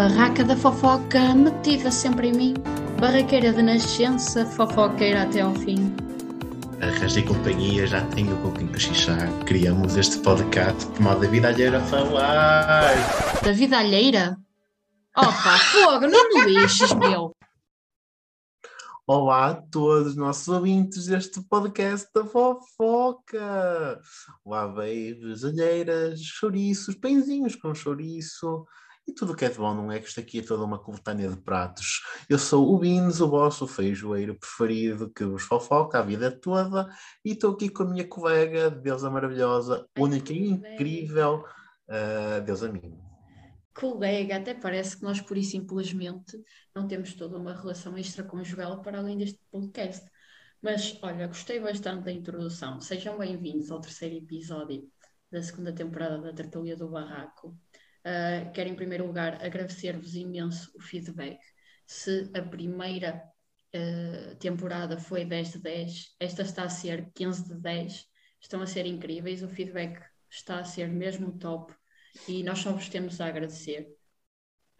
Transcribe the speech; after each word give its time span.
Barraca 0.00 0.42
da 0.42 0.56
fofoca 0.56 1.34
metida 1.34 1.90
sempre 1.90 2.28
em 2.28 2.32
mim, 2.32 2.54
barraqueira 2.98 3.52
de 3.52 3.60
nascença, 3.60 4.46
fofoqueira 4.46 5.24
até 5.24 5.42
ao 5.42 5.54
fim. 5.54 5.94
Arranjei 6.80 7.22
companhia, 7.22 7.86
já 7.86 8.02
tenho 8.06 8.34
com 8.40 8.50
quem 8.52 8.68
cochichar. 8.68 9.28
Criamos 9.44 9.94
este 9.94 10.18
podcast 10.20 10.86
por 10.86 11.00
modo 11.02 11.20
da 11.20 11.28
vida 11.28 11.48
alheira 11.48 11.76
a 11.76 11.84
falar. 11.84 12.94
Da 13.44 13.52
vida 13.52 13.76
alheira? 13.76 14.38
Opa, 15.14 15.58
fogo, 15.58 16.06
não 16.08 16.28
me 16.30 16.54
lixes, 16.54 16.94
meu! 16.94 17.36
Olá 19.06 19.50
a 19.50 19.54
todos 19.54 20.12
os 20.12 20.16
nossos 20.16 20.48
ouvintes 20.48 21.04
deste 21.04 21.42
podcast 21.42 22.08
da 22.14 22.24
fofoca. 22.24 24.00
Lá 24.46 24.66
beijos, 24.68 25.44
alheiras, 25.44 26.18
chouriços, 26.18 26.94
pãezinhos 26.94 27.54
com 27.56 27.74
chouriço 27.74 28.64
e 29.06 29.12
tudo 29.12 29.32
o 29.32 29.36
que 29.36 29.44
é 29.44 29.48
de 29.48 29.58
bom, 29.58 29.74
não 29.74 29.90
é? 29.90 29.98
Que 29.98 30.08
isto 30.08 30.20
aqui 30.20 30.38
é 30.38 30.42
toda 30.42 30.64
uma 30.64 30.78
coletânea 30.78 31.28
de 31.28 31.36
pratos. 31.36 32.02
Eu 32.28 32.38
sou 32.38 32.72
o 32.72 32.78
Bins, 32.78 33.20
o 33.20 33.28
vosso 33.28 33.66
feijoeiro 33.66 34.38
preferido 34.38 35.10
que 35.10 35.24
vos 35.24 35.42
fofoca 35.42 35.98
a 35.98 36.02
vida 36.02 36.30
toda 36.30 36.88
e 37.24 37.32
estou 37.32 37.52
aqui 37.52 37.68
com 37.68 37.82
a 37.82 37.90
minha 37.90 38.06
colega, 38.06 38.70
deusa 38.70 39.10
maravilhosa, 39.10 39.86
única 39.98 40.32
e 40.32 40.48
incrível, 40.48 41.44
uh, 41.88 42.40
deusa 42.44 42.70
minha 42.70 43.12
colega, 43.74 44.36
até 44.36 44.54
parece 44.54 44.96
que 44.96 45.02
nós, 45.02 45.20
por 45.20 45.36
e 45.36 45.42
simplesmente, 45.42 46.38
não 46.74 46.86
temos 46.86 47.14
toda 47.14 47.38
uma 47.38 47.54
relação 47.54 47.96
extraconjugal 47.96 48.82
para 48.82 48.98
além 48.98 49.18
deste 49.18 49.40
podcast. 49.50 50.06
Mas, 50.60 50.98
olha, 51.02 51.26
gostei 51.26 51.58
bastante 51.58 52.04
da 52.04 52.12
introdução. 52.12 52.80
Sejam 52.80 53.18
bem-vindos 53.18 53.70
ao 53.70 53.80
terceiro 53.80 54.16
episódio 54.16 54.88
da 55.30 55.42
segunda 55.42 55.72
temporada 55.72 56.18
da 56.18 56.32
Tertulia 56.32 56.76
do 56.76 56.88
Barraco. 56.88 57.56
Uh, 58.04 58.50
quero, 58.52 58.68
em 58.68 58.74
primeiro 58.74 59.06
lugar, 59.06 59.44
agradecer-vos 59.44 60.14
imenso 60.14 60.70
o 60.74 60.80
feedback. 60.80 61.38
Se 61.86 62.30
a 62.34 62.42
primeira 62.42 63.22
uh, 63.74 64.36
temporada 64.36 64.98
foi 64.98 65.24
10 65.24 65.52
de 65.52 65.58
10, 65.58 66.16
esta 66.18 66.42
está 66.42 66.64
a 66.64 66.68
ser 66.68 67.10
15 67.14 67.48
de 67.48 67.60
10. 67.60 68.06
Estão 68.40 68.60
a 68.60 68.66
ser 68.66 68.86
incríveis, 68.86 69.42
o 69.42 69.48
feedback 69.48 70.02
está 70.28 70.58
a 70.58 70.64
ser 70.64 70.88
mesmo 70.88 71.38
top 71.38 71.72
e 72.26 72.42
nós 72.42 72.58
só 72.58 72.72
vos 72.72 72.88
temos 72.88 73.20
a 73.20 73.26
agradecer. 73.26 73.88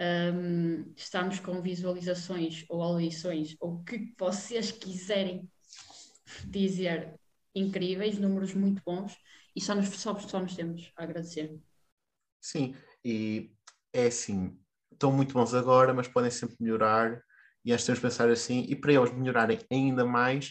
Um, 0.01 0.93
estamos 0.97 1.39
com 1.39 1.63
visualizações 1.63 2.65
ou 2.69 2.83
audições, 2.83 3.55
ou 3.61 3.75
o 3.75 3.85
que 3.85 4.13
vocês 4.19 4.73
quiserem 4.73 5.49
dizer, 6.47 7.15
incríveis, 7.55 8.19
números 8.19 8.55
muito 8.55 8.83
bons, 8.85 9.17
e 9.55 9.61
só 9.61 9.75
nos, 9.75 9.89
só, 9.91 10.19
só 10.19 10.41
nos 10.41 10.57
temos 10.57 10.93
a 10.97 11.05
agradecer. 11.05 11.57
Sim, 12.41 12.75
e 13.05 13.53
é 13.93 14.07
assim, 14.07 14.59
estão 14.93 15.13
muito 15.13 15.35
bons 15.35 15.55
agora, 15.55 15.93
mas 15.93 16.09
podem 16.09 16.31
sempre 16.31 16.57
melhorar, 16.61 17.23
e 17.65 17.73
acho 17.73 17.83
que 17.83 17.87
temos 17.87 18.01
de 18.01 18.07
pensar 18.07 18.31
assim, 18.31 18.65
e 18.69 18.77
para 18.77 18.93
eles 18.93 19.13
melhorarem 19.13 19.59
ainda 19.71 20.05
mais, 20.05 20.49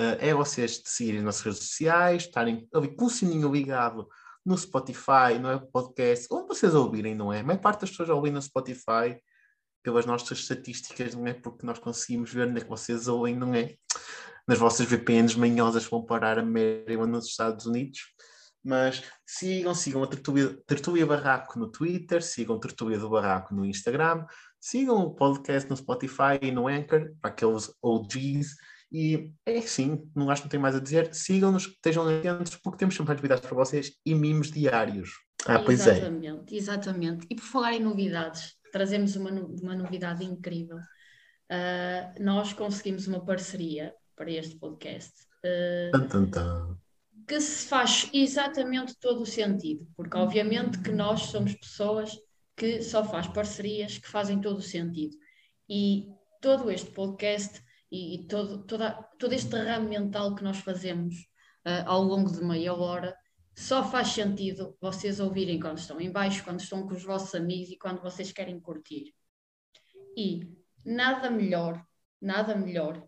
uh, 0.00 0.16
é 0.18 0.34
vocês 0.34 0.82
seguirem 0.84 1.22
nas 1.22 1.40
redes 1.40 1.60
sociais, 1.60 2.24
estarem 2.24 2.68
ali 2.74 2.94
com 2.94 3.06
o 3.06 3.10
sininho 3.10 3.52
ligado 3.52 4.08
no 4.44 4.56
Spotify, 4.56 5.38
não 5.40 5.50
é? 5.50 5.58
Podcast, 5.58 6.26
onde 6.30 6.48
vocês 6.48 6.74
ouvirem, 6.74 7.14
não 7.14 7.32
é? 7.32 7.40
A 7.40 7.44
maior 7.44 7.60
parte 7.60 7.82
das 7.82 7.90
pessoas 7.90 8.08
ouvem 8.08 8.32
no 8.32 8.40
Spotify 8.40 9.20
pelas 9.82 10.06
nossas 10.06 10.38
estatísticas, 10.38 11.14
não 11.14 11.26
é? 11.26 11.34
Porque 11.34 11.64
nós 11.64 11.78
conseguimos 11.78 12.32
ver 12.32 12.48
onde 12.48 12.60
é 12.60 12.64
que 12.64 12.68
vocês 12.68 13.08
ouvem, 13.08 13.36
não 13.36 13.54
é? 13.54 13.74
Nas 14.46 14.58
vossas 14.58 14.86
VPNs 14.86 15.38
manhosas 15.38 15.84
vão 15.84 16.04
parar 16.04 16.38
a 16.38 16.42
Maryland 16.42 17.12
nos 17.12 17.26
Estados 17.26 17.66
Unidos. 17.66 18.00
Mas 18.62 19.02
sigam, 19.24 19.74
sigam 19.74 20.02
a 20.02 20.06
Tertulia, 20.06 21.06
Barraco 21.06 21.58
no 21.58 21.70
Twitter, 21.70 22.22
sigam 22.22 22.60
Tertulia 22.60 22.98
do 22.98 23.08
Barraco 23.08 23.54
no 23.54 23.64
Instagram, 23.64 24.26
sigam 24.60 24.98
o 24.98 25.14
podcast 25.14 25.68
no 25.68 25.76
Spotify 25.76 26.38
e 26.42 26.50
no 26.50 26.68
Anchor, 26.68 27.12
para 27.20 27.30
aqueles 27.30 27.72
OGs 27.82 28.56
e 28.92 29.32
é 29.46 29.58
assim, 29.58 30.10
não 30.16 30.30
acho 30.30 30.42
que 30.42 30.46
não 30.46 30.50
tenho 30.50 30.62
mais 30.62 30.74
a 30.74 30.80
dizer. 30.80 31.14
Sigam-nos, 31.14 31.66
estejam 31.66 32.08
atentos, 32.08 32.56
porque 32.56 32.78
temos 32.78 32.96
sempre 32.96 33.14
novidades 33.14 33.46
para 33.46 33.56
vocês 33.56 33.92
e 34.04 34.14
mimos 34.14 34.50
diários. 34.50 35.10
Ah, 35.46 35.60
pois 35.60 35.86
é. 35.86 35.98
Exatamente, 35.98 36.56
exatamente. 36.56 37.26
E 37.30 37.36
por 37.36 37.44
falar 37.44 37.74
em 37.74 37.80
novidades, 37.80 38.54
trazemos 38.72 39.14
uma, 39.14 39.30
uma 39.30 39.74
novidade 39.76 40.24
incrível. 40.24 40.76
Uh, 40.76 42.22
nós 42.22 42.52
conseguimos 42.52 43.06
uma 43.06 43.24
parceria 43.24 43.94
para 44.16 44.30
este 44.30 44.56
podcast. 44.56 45.12
Uh, 45.44 45.90
tum, 45.92 46.08
tum, 46.08 46.30
tum. 46.30 46.76
Que 47.26 47.40
se 47.40 47.66
faz 47.66 48.08
exatamente 48.12 48.96
todo 48.98 49.22
o 49.22 49.26
sentido, 49.26 49.86
porque 49.96 50.16
obviamente 50.16 50.80
que 50.80 50.90
nós 50.90 51.22
somos 51.22 51.54
pessoas 51.54 52.18
que 52.56 52.82
só 52.82 53.04
faz 53.04 53.26
parcerias 53.26 53.98
que 53.98 54.08
fazem 54.08 54.40
todo 54.40 54.58
o 54.58 54.62
sentido. 54.62 55.16
E 55.68 56.08
todo 56.40 56.70
este 56.70 56.90
podcast 56.90 57.62
e, 57.90 58.26
todo, 58.28 58.64
toda, 58.64 58.92
todo 59.18 59.32
este 59.32 59.56
ramo 59.56 59.88
mental 59.88 60.34
que 60.34 60.44
nós 60.44 60.58
fazemos 60.58 61.14
uh, 61.66 61.86
ao 61.86 62.02
longo 62.02 62.30
de 62.30 62.42
meia 62.42 62.72
hora 62.74 63.16
só 63.54 63.84
faz 63.84 64.08
sentido 64.08 64.76
vocês 64.80 65.20
ouvirem 65.20 65.58
quando 65.58 65.78
estão 65.78 66.00
em 66.00 66.10
baixo, 66.10 66.44
quando 66.44 66.60
estão 66.60 66.86
com 66.86 66.94
os 66.94 67.04
vossos 67.04 67.34
amigos 67.34 67.70
e 67.70 67.78
quando 67.78 68.00
vocês 68.00 68.32
querem 68.32 68.60
curtir. 68.60 69.14
E 70.16 70.48
nada 70.84 71.30
melhor, 71.30 71.84
nada 72.20 72.54
melhor 72.54 73.06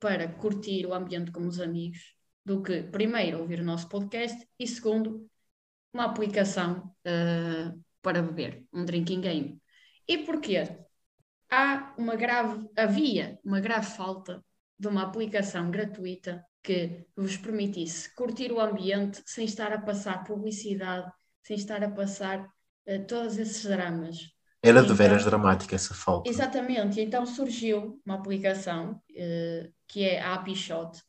para 0.00 0.28
curtir 0.28 0.86
o 0.86 0.94
ambiente 0.94 1.30
com 1.30 1.46
os 1.46 1.60
amigos 1.60 2.17
do 2.48 2.62
que, 2.62 2.82
primeiro, 2.82 3.40
ouvir 3.40 3.60
o 3.60 3.64
nosso 3.64 3.88
podcast 3.88 4.48
e, 4.58 4.66
segundo, 4.66 5.28
uma 5.92 6.06
aplicação 6.06 6.92
uh, 7.06 7.84
para 8.00 8.22
beber, 8.22 8.64
um 8.72 8.84
drinking 8.84 9.20
game. 9.20 9.62
E 10.06 10.18
porquê? 10.18 10.64
há 11.50 11.94
uma 11.96 12.16
grave, 12.16 12.68
havia 12.76 13.38
uma 13.44 13.60
grave 13.60 13.86
falta 13.86 14.44
de 14.78 14.88
uma 14.88 15.02
aplicação 15.02 15.70
gratuita 15.70 16.44
que 16.62 17.06
vos 17.16 17.36
permitisse 17.36 18.14
curtir 18.14 18.52
o 18.52 18.60
ambiente 18.60 19.22
sem 19.26 19.44
estar 19.44 19.72
a 19.72 19.80
passar 19.80 20.24
publicidade, 20.24 21.10
sem 21.42 21.56
estar 21.56 21.82
a 21.82 21.90
passar 21.90 22.44
uh, 22.44 23.06
todos 23.06 23.38
esses 23.38 23.64
dramas. 23.64 24.16
Era 24.62 24.82
de 24.82 24.92
veras 24.92 25.22
então, 25.22 25.30
dramática 25.30 25.74
essa 25.74 25.94
falta. 25.94 26.28
Exatamente, 26.28 27.00
e 27.00 27.04
então 27.04 27.24
surgiu 27.24 28.00
uma 28.04 28.16
aplicação 28.16 28.92
uh, 28.92 29.72
que 29.86 30.04
é 30.04 30.20
a 30.20 30.34
AppShot, 30.34 31.00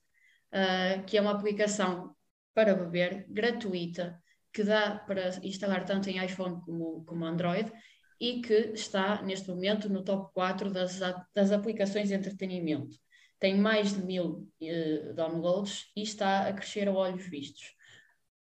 uh, 0.53 1.03
que 1.05 1.17
é 1.17 1.21
uma 1.21 1.31
aplicação 1.31 2.15
para 2.53 2.75
beber 2.75 3.25
gratuita 3.29 4.21
que 4.51 4.63
dá 4.63 4.97
para 4.99 5.29
instalar 5.43 5.85
tanto 5.85 6.09
em 6.09 6.23
iPhone 6.23 6.59
como, 6.61 7.03
como 7.05 7.25
Android 7.25 7.71
e 8.19 8.41
que 8.41 8.71
está 8.73 9.21
neste 9.21 9.49
momento 9.49 9.87
no 9.89 10.03
top 10.03 10.33
4 10.33 10.71
das, 10.71 10.99
das 11.33 11.51
aplicações 11.51 12.09
de 12.09 12.15
entretenimento. 12.15 12.97
Tem 13.39 13.57
mais 13.57 13.93
de 13.93 14.03
mil 14.03 14.49
uh, 14.61 15.13
downloads 15.13 15.85
e 15.95 16.01
está 16.01 16.47
a 16.47 16.53
crescer 16.53 16.89
a 16.89 16.91
olhos 16.91 17.25
vistos. 17.25 17.73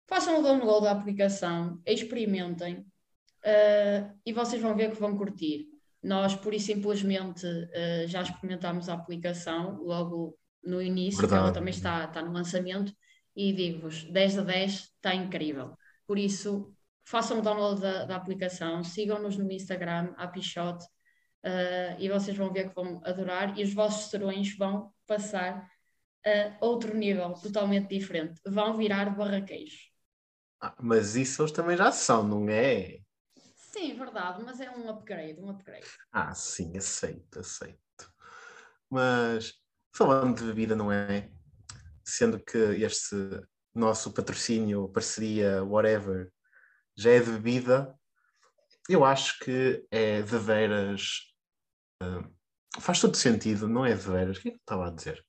Façam 0.07 0.39
o 0.39 0.41
download 0.41 0.85
da 0.85 0.91
aplicação, 0.91 1.79
experimentem 1.85 2.77
uh, 2.77 4.17
e 4.25 4.33
vocês 4.33 4.61
vão 4.61 4.75
ver 4.75 4.91
que 4.91 4.99
vão 4.99 5.15
curtir. 5.15 5.67
Nós, 6.01 6.33
por 6.35 6.53
e 6.53 6.59
simplesmente, 6.59 7.45
uh, 7.45 8.07
já 8.07 8.23
experimentámos 8.23 8.89
a 8.89 8.93
aplicação 8.95 9.83
logo 9.83 10.35
no 10.67 10.81
início, 10.81 11.21
Verdade. 11.21 11.43
ela 11.43 11.51
também 11.51 11.71
está, 11.71 12.05
está 12.05 12.21
no 12.21 12.31
lançamento, 12.31 12.93
e 13.35 13.53
digo-vos, 13.53 14.03
10 14.05 14.39
a 14.39 14.41
10 14.43 14.71
está 14.73 15.15
incrível. 15.15 15.77
Por 16.05 16.17
isso, 16.17 16.73
façam 17.03 17.39
o 17.39 17.41
download 17.41 17.81
da, 17.81 18.05
da 18.05 18.15
aplicação, 18.15 18.83
sigam-nos 18.83 19.37
no 19.37 19.51
Instagram, 19.51 20.13
Apichot, 20.17 20.83
uh, 20.83 20.87
eh, 21.43 21.97
e 21.99 22.09
vocês 22.09 22.35
vão 22.35 22.51
ver 22.51 22.69
que 22.69 22.75
vão 22.75 23.01
adorar 23.03 23.57
e 23.57 23.63
os 23.63 23.73
vossos 23.73 24.09
serões 24.09 24.55
vão 24.57 24.91
passar 25.05 25.69
a 26.25 26.65
outro 26.65 26.95
nível, 26.95 27.33
totalmente 27.33 27.87
diferente. 27.87 28.41
Vão 28.45 28.75
virar 28.75 29.15
barraqueiros. 29.15 29.91
Ah, 30.59 30.75
mas 30.81 31.15
isso 31.15 31.41
eles 31.41 31.51
também 31.51 31.77
já 31.77 31.91
são, 31.91 32.27
não 32.27 32.49
é? 32.49 32.99
Sim, 33.55 33.93
verdade, 33.93 34.43
mas 34.43 34.59
é 34.59 34.69
um 34.71 34.89
upgrade, 34.89 35.39
um 35.39 35.49
upgrade. 35.49 35.85
Ah, 36.11 36.33
sim, 36.33 36.75
aceito, 36.75 37.39
aceito. 37.39 38.11
Mas 38.89 39.53
falando 39.97 40.37
de 40.37 40.45
bebida, 40.45 40.75
não 40.75 40.91
é? 40.91 41.29
Sendo 42.05 42.39
que 42.39 42.57
este 42.57 43.15
nosso 43.73 44.13
patrocínio, 44.13 44.89
parceria, 44.89 45.63
whatever, 45.63 46.31
já 46.95 47.11
é 47.11 47.19
de 47.19 47.31
bebida, 47.31 47.93
eu 48.87 49.03
acho 49.03 49.39
que 49.39 49.85
é 49.91 50.21
de 50.21 50.37
veras. 50.37 51.19
Uh, 52.01 52.31
faz 52.79 53.01
todo 53.01 53.17
sentido, 53.17 53.67
não 53.67 53.85
é 53.85 53.93
de 53.93 54.07
veras. 54.07 54.37
O 54.37 54.41
que 54.41 54.49
é 54.49 54.51
que 54.51 54.57
eu 54.57 54.61
estava 54.61 54.87
a 54.87 54.91
dizer? 54.91 55.25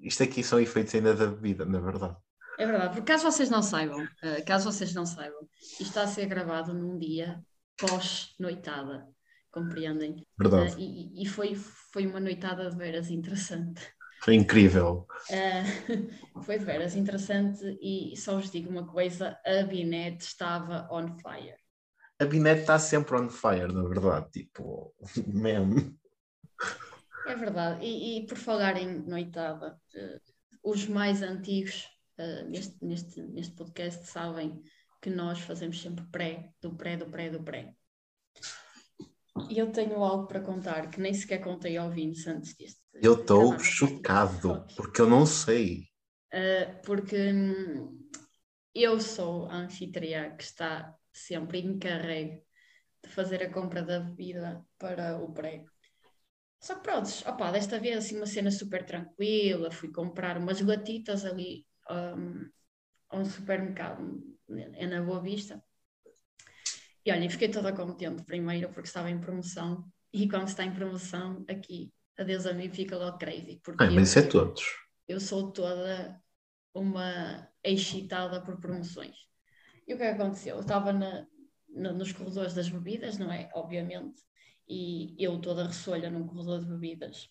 Isto 0.00 0.22
aqui 0.22 0.44
são 0.44 0.60
efeitos 0.60 0.94
ainda 0.94 1.14
da 1.14 1.26
bebida, 1.26 1.64
na 1.64 1.80
verdade. 1.80 2.16
É 2.56 2.66
verdade, 2.66 2.94
porque 2.94 3.12
caso 3.12 3.24
vocês 3.24 3.50
não 3.50 3.62
saibam, 3.62 4.02
uh, 4.04 4.44
caso 4.46 4.70
vocês 4.70 4.94
não 4.94 5.06
saibam, 5.06 5.48
isto 5.60 5.82
está 5.82 6.02
a 6.02 6.08
ser 6.08 6.26
gravado 6.26 6.72
num 6.72 6.98
dia 6.98 7.40
pós-noitada, 7.76 9.08
compreendem? 9.50 10.26
Verdade. 10.38 10.74
Uh, 10.74 10.78
e, 10.78 11.22
e 11.22 11.26
foi, 11.26 11.54
foi 11.54 12.06
uma 12.06 12.20
noitada 12.20 12.68
de 12.70 12.76
veras 12.76 13.10
interessante. 13.10 13.82
Foi 14.20 14.34
incrível. 14.34 15.06
Uh, 15.30 16.42
foi 16.42 16.58
de 16.58 16.64
veras 16.64 16.96
interessante 16.96 17.78
e 17.80 18.16
só 18.16 18.36
vos 18.36 18.50
digo 18.50 18.68
uma 18.70 18.86
coisa, 18.86 19.38
a 19.46 19.62
Binette 19.62 20.24
estava 20.24 20.88
on 20.90 21.16
fire. 21.18 21.56
a 22.18 22.24
Binete 22.24 22.60
está 22.60 22.78
sempre 22.78 23.16
on 23.16 23.28
fire, 23.28 23.72
na 23.72 23.82
verdade. 23.88 24.30
Tipo, 24.30 24.94
mesmo. 25.26 25.96
É 27.26 27.34
verdade. 27.34 27.84
E, 27.84 28.18
e 28.18 28.26
por 28.26 28.38
falar 28.38 28.76
em 28.76 29.00
noitada, 29.06 29.78
uh, 29.94 30.70
os 30.70 30.86
mais 30.86 31.22
antigos 31.22 31.88
uh, 32.18 32.48
neste, 32.48 32.84
neste, 32.84 33.22
neste 33.22 33.54
podcast 33.54 34.06
sabem 34.06 34.62
que 35.00 35.10
nós 35.10 35.38
fazemos 35.40 35.80
sempre 35.80 36.04
pré, 36.10 36.50
do 36.60 36.74
pré, 36.74 36.96
do 36.96 37.06
pré, 37.06 37.30
do 37.30 37.42
pré. 37.42 37.74
E 39.50 39.58
eu 39.58 39.70
tenho 39.72 40.02
algo 40.02 40.26
para 40.26 40.40
contar 40.40 40.90
que 40.90 41.00
nem 41.00 41.14
sequer 41.14 41.38
contei 41.38 41.76
ao 41.76 41.90
Vince 41.90 42.28
antes 42.28 42.54
disto. 42.56 42.80
Eu 42.94 43.14
estou 43.14 43.58
chocado, 43.58 44.64
porque 44.76 45.00
eu 45.00 45.08
não 45.08 45.24
sei. 45.24 45.88
Uh, 46.32 46.82
porque 46.84 47.32
hum, 47.32 48.08
eu 48.74 49.00
sou 49.00 49.46
a 49.46 49.56
anfitriã 49.56 50.36
que 50.36 50.42
está 50.42 50.94
sempre 51.12 51.60
encarregue 51.60 52.42
de 53.02 53.10
fazer 53.10 53.42
a 53.42 53.52
compra 53.52 53.82
da 53.82 54.00
bebida 54.00 54.64
para 54.78 55.18
o 55.18 55.32
prego. 55.32 55.68
Só 56.60 56.74
que 56.74 56.82
pronto, 56.82 57.08
opa, 57.26 57.52
desta 57.52 57.78
vez 57.78 57.98
assim 57.98 58.16
uma 58.16 58.26
cena 58.26 58.50
super 58.50 58.84
tranquila, 58.84 59.70
fui 59.70 59.92
comprar 59.92 60.36
umas 60.36 60.60
latitas 60.60 61.24
ali 61.24 61.64
um, 61.88 62.50
a 63.10 63.18
um 63.18 63.24
supermercado 63.24 64.22
é 64.74 64.86
na 64.86 65.02
Boa 65.02 65.20
Vista. 65.20 65.62
E 67.08 67.10
olha, 67.10 67.30
fiquei 67.30 67.48
toda 67.48 67.72
contente 67.72 68.22
primeiro 68.22 68.68
porque 68.68 68.86
estava 68.86 69.10
em 69.10 69.18
promoção 69.18 69.82
e 70.12 70.28
quando 70.28 70.48
está 70.48 70.62
em 70.62 70.74
promoção 70.74 71.42
aqui, 71.48 71.90
adeus 72.18 72.44
a 72.44 72.52
mim 72.52 72.68
fica 72.68 72.98
logo 72.98 73.16
crazy. 73.16 73.58
Porque 73.64 73.82
Ai, 73.82 73.88
mas 73.88 74.10
isso 74.10 74.18
é 74.18 74.22
todos. 74.22 74.62
Eu 75.08 75.18
sou 75.18 75.50
toda 75.50 76.22
uma 76.74 77.48
excitada 77.64 78.42
por 78.42 78.60
promoções. 78.60 79.16
E 79.86 79.94
o 79.94 79.96
que, 79.96 80.02
é 80.02 80.14
que 80.14 80.20
aconteceu? 80.20 80.56
Eu 80.56 80.60
estava 80.60 80.92
na, 80.92 81.26
na, 81.70 81.94
nos 81.94 82.12
corredores 82.12 82.52
das 82.52 82.68
bebidas, 82.68 83.16
não 83.16 83.32
é? 83.32 83.48
Obviamente. 83.54 84.20
E 84.68 85.16
eu 85.18 85.40
toda 85.40 85.66
ressolha 85.66 86.10
num 86.10 86.26
corredor 86.26 86.60
de 86.60 86.66
bebidas. 86.66 87.30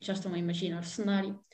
Já 0.00 0.12
estão 0.12 0.34
a 0.34 0.38
imaginar 0.38 0.82
o 0.82 0.86
cenário. 0.86 1.44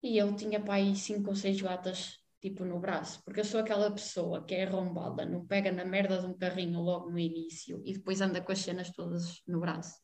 E 0.00 0.16
eu 0.16 0.32
tinha 0.36 0.60
para 0.60 0.74
aí 0.74 0.94
cinco 0.94 1.30
ou 1.30 1.34
seis 1.34 1.60
latas 1.60 2.20
tipo 2.44 2.62
no 2.62 2.78
braço, 2.78 3.24
porque 3.24 3.40
eu 3.40 3.44
sou 3.44 3.58
aquela 3.58 3.90
pessoa 3.90 4.44
que 4.44 4.54
é 4.54 4.64
arrombada, 4.64 5.24
não 5.24 5.46
pega 5.46 5.72
na 5.72 5.82
merda 5.82 6.18
de 6.18 6.26
um 6.26 6.36
carrinho 6.36 6.78
logo 6.78 7.10
no 7.10 7.18
início 7.18 7.80
e 7.86 7.94
depois 7.94 8.20
anda 8.20 8.38
com 8.42 8.52
as 8.52 8.58
cenas 8.58 8.90
todas 8.90 9.40
no 9.46 9.60
braço. 9.60 9.98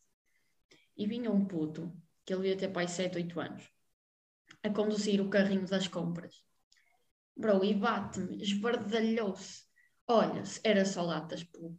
E 0.97 1.07
vinha 1.07 1.31
um 1.31 1.45
puto, 1.45 1.95
que 2.25 2.33
ele 2.33 2.49
ia 2.49 2.57
ter 2.57 2.69
pai 2.69 2.89
7, 2.89 3.19
8 3.19 3.39
anos, 3.39 3.71
a 4.63 4.71
conduzir 4.71 5.21
o 5.21 5.29
carrinho 5.29 5.67
das 5.67 5.87
compras. 5.87 6.43
Bro, 7.37 7.63
e 7.63 7.75
bate-me, 7.75 8.41
esbardalhou-se. 8.41 9.65
Olha, 10.09 10.43
era 10.65 10.87
só 10.87 11.03
latas, 11.03 11.45
pô. 11.45 11.77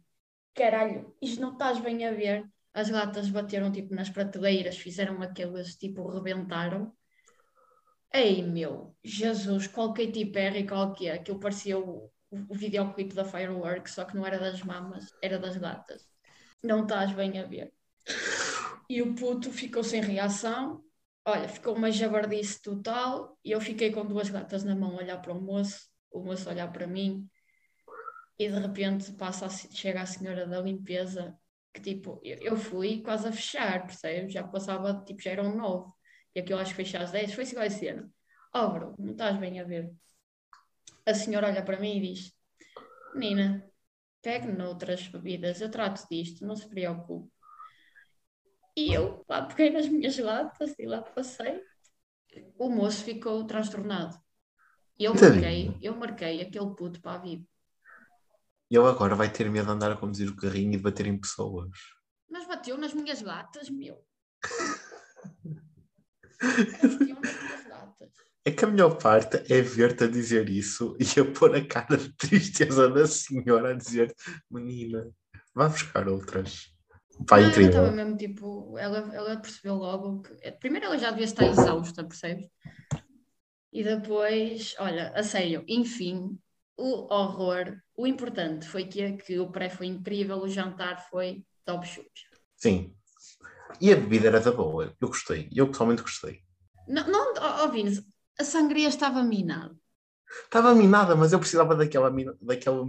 Caralho, 0.54 1.12
isto 1.20 1.40
não 1.40 1.54
estás 1.54 1.80
bem 1.80 2.06
a 2.06 2.12
ver? 2.12 2.48
As 2.72 2.88
latas 2.88 3.28
bateram 3.28 3.72
tipo 3.72 3.92
nas 3.96 4.10
prateleiras, 4.10 4.78
fizeram 4.78 5.20
aqueles 5.22 5.74
tipo, 5.74 6.06
rebentaram 6.08 6.96
Ei 8.14 8.42
meu, 8.42 8.94
Jesus, 9.02 9.66
qual 9.66 9.94
Katy 9.94 10.26
Perry, 10.26 10.66
qual 10.66 10.92
que 10.92 11.08
é? 11.08 11.12
Aquilo 11.14 11.40
parecia 11.40 11.78
o, 11.78 12.10
o 12.30 12.54
videoclipe 12.54 13.14
da 13.14 13.24
Fireworks, 13.24 13.94
só 13.94 14.04
que 14.04 14.14
não 14.14 14.26
era 14.26 14.38
das 14.38 14.62
mamas, 14.62 15.06
era 15.22 15.38
das 15.38 15.56
gatas. 15.56 16.06
Não 16.62 16.82
estás 16.82 17.12
bem 17.12 17.38
a 17.40 17.46
ver. 17.46 17.72
E 18.88 19.00
o 19.00 19.14
puto 19.14 19.50
ficou 19.50 19.82
sem 19.82 20.02
reação. 20.02 20.84
Olha, 21.24 21.48
ficou 21.48 21.74
uma 21.74 21.90
jabardice 21.90 22.60
total. 22.60 23.38
E 23.42 23.50
eu 23.50 23.60
fiquei 23.60 23.90
com 23.90 24.04
duas 24.04 24.28
gatas 24.28 24.62
na 24.62 24.76
mão 24.76 24.92
a 24.92 25.02
olhar 25.02 25.22
para 25.22 25.32
o 25.32 25.40
moço, 25.40 25.88
o 26.10 26.20
moço 26.20 26.48
a 26.48 26.52
olhar 26.52 26.70
para 26.70 26.86
mim. 26.86 27.26
E 28.38 28.46
de 28.46 28.58
repente 28.58 29.10
passa 29.12 29.46
a, 29.46 29.48
chega 29.48 30.02
a 30.02 30.06
senhora 30.06 30.46
da 30.46 30.60
limpeza, 30.60 31.34
que 31.72 31.80
tipo, 31.80 32.20
eu, 32.22 32.38
eu 32.40 32.56
fui 32.56 33.00
quase 33.00 33.26
a 33.26 33.32
fechar, 33.32 33.86
percebes? 33.86 34.34
Já 34.34 34.46
passava, 34.46 35.02
tipo, 35.06 35.22
já 35.22 35.30
era 35.30 35.42
um 35.42 35.56
novo 35.56 35.96
e 36.34 36.40
aquilo 36.40 36.58
acho 36.58 36.70
que 36.70 36.76
fecha 36.76 36.98
às 36.98 37.10
10, 37.10 37.34
foi 37.34 37.44
assim 37.44 37.56
vai 37.56 37.70
ser. 37.70 38.08
Oh, 38.54 38.68
bro, 38.68 38.94
não 38.98 39.12
estás 39.12 39.38
bem 39.38 39.60
a 39.60 39.64
ver. 39.64 39.92
A 41.06 41.14
senhora 41.14 41.48
olha 41.48 41.64
para 41.64 41.80
mim 41.80 41.98
e 41.98 42.12
diz: 42.12 42.32
Menina, 43.14 43.64
pegue 44.20 44.48
noutras 44.48 45.08
bebidas, 45.08 45.60
eu 45.60 45.70
trato 45.70 46.06
disto, 46.10 46.46
não 46.46 46.56
se 46.56 46.68
preocupe. 46.68 47.30
E 48.76 48.92
eu 48.92 49.24
lá 49.28 49.42
peguei 49.42 49.70
nas 49.70 49.88
minhas 49.88 50.16
latas 50.18 50.74
e 50.78 50.86
lá 50.86 51.02
passei. 51.02 51.62
O 52.58 52.70
moço 52.70 53.04
ficou 53.04 53.44
transtornado. 53.44 54.18
Eu 54.98 55.14
marquei, 55.14 55.76
eu 55.82 55.94
marquei 55.94 56.40
aquele 56.40 56.74
puto 56.74 57.00
para 57.00 57.18
a 57.18 57.18
vida. 57.18 57.44
E 58.70 58.76
ele 58.76 58.86
agora 58.86 59.14
vai 59.14 59.30
ter 59.30 59.50
medo 59.50 59.66
de 59.66 59.72
andar 59.72 59.92
a 59.92 59.96
conduzir 59.96 60.30
o 60.30 60.36
carrinho 60.36 60.72
e 60.72 60.76
de 60.76 60.82
bater 60.82 61.06
em 61.06 61.18
pessoas. 61.18 61.70
Mas 62.30 62.46
bateu 62.46 62.78
nas 62.78 62.94
minhas 62.94 63.20
latas, 63.20 63.68
meu. 63.68 64.02
É 68.44 68.50
que 68.50 68.64
a 68.64 68.68
melhor 68.68 68.98
parte 68.98 69.36
é 69.52 69.60
ver-te 69.60 70.04
a 70.04 70.08
dizer 70.08 70.48
isso 70.48 70.96
e 70.98 71.20
a 71.20 71.24
pôr 71.24 71.54
a 71.54 71.64
cara 71.64 71.96
de 71.96 72.12
tristeza 72.16 72.88
da 72.88 73.06
senhora 73.06 73.70
a 73.70 73.74
dizer: 73.74 74.12
Menina, 74.50 75.08
vá 75.54 75.68
buscar 75.68 76.08
outras. 76.08 76.72
Vai 77.28 77.44
incrível. 77.44 77.70
Estava 77.70 77.92
mesmo 77.92 78.16
tipo, 78.16 78.76
ela, 78.78 79.14
ela 79.14 79.36
percebeu 79.36 79.76
logo 79.76 80.22
que. 80.22 80.52
Primeiro, 80.52 80.86
ela 80.86 80.98
já 80.98 81.10
devia 81.10 81.24
estar 81.24 81.46
exausta, 81.46 82.02
percebes? 82.02 82.48
E 83.72 83.84
depois, 83.84 84.74
olha, 84.78 85.12
a 85.14 85.22
sério, 85.22 85.64
enfim, 85.68 86.36
o 86.76 87.14
horror. 87.14 87.76
O 87.96 88.06
importante 88.06 88.66
foi 88.66 88.86
que, 88.86 89.12
que 89.18 89.38
o 89.38 89.50
pré 89.50 89.68
foi 89.68 89.86
incrível, 89.86 90.38
o 90.38 90.48
jantar 90.48 91.08
foi 91.08 91.44
top 91.64 91.86
shoot. 91.86 92.10
Sim, 92.56 92.94
e 93.80 93.92
a 93.92 93.96
bebida 93.96 94.28
era 94.28 94.40
da 94.40 94.52
boa, 94.52 94.94
eu 95.00 95.08
gostei, 95.08 95.48
eu 95.54 95.68
pessoalmente 95.68 96.02
gostei. 96.02 96.42
Não, 96.86 97.06
não 97.08 97.70
Vines, 97.70 98.02
a 98.38 98.44
sangria 98.44 98.88
estava 98.88 99.22
minada. 99.22 99.74
Estava 100.44 100.74
minada, 100.74 101.14
mas 101.14 101.32
eu 101.32 101.38
precisava 101.38 101.74
daquela, 101.74 102.10
daquela, 102.40 102.86